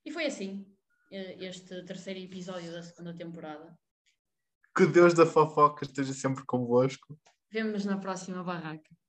E 0.04 0.10
foi 0.10 0.26
assim 0.26 0.66
eh, 1.10 1.44
este 1.44 1.82
terceiro 1.84 2.20
episódio 2.20 2.70
da 2.70 2.82
segunda 2.82 3.16
temporada. 3.16 3.78
Que 4.76 4.86
Deus 4.86 5.14
da 5.14 5.26
fofoca 5.26 5.84
esteja 5.84 6.12
sempre 6.12 6.44
convosco. 6.44 7.18
Vemo-nos 7.50 7.84
na 7.84 7.98
próxima 7.98 8.44
barraca. 8.44 8.99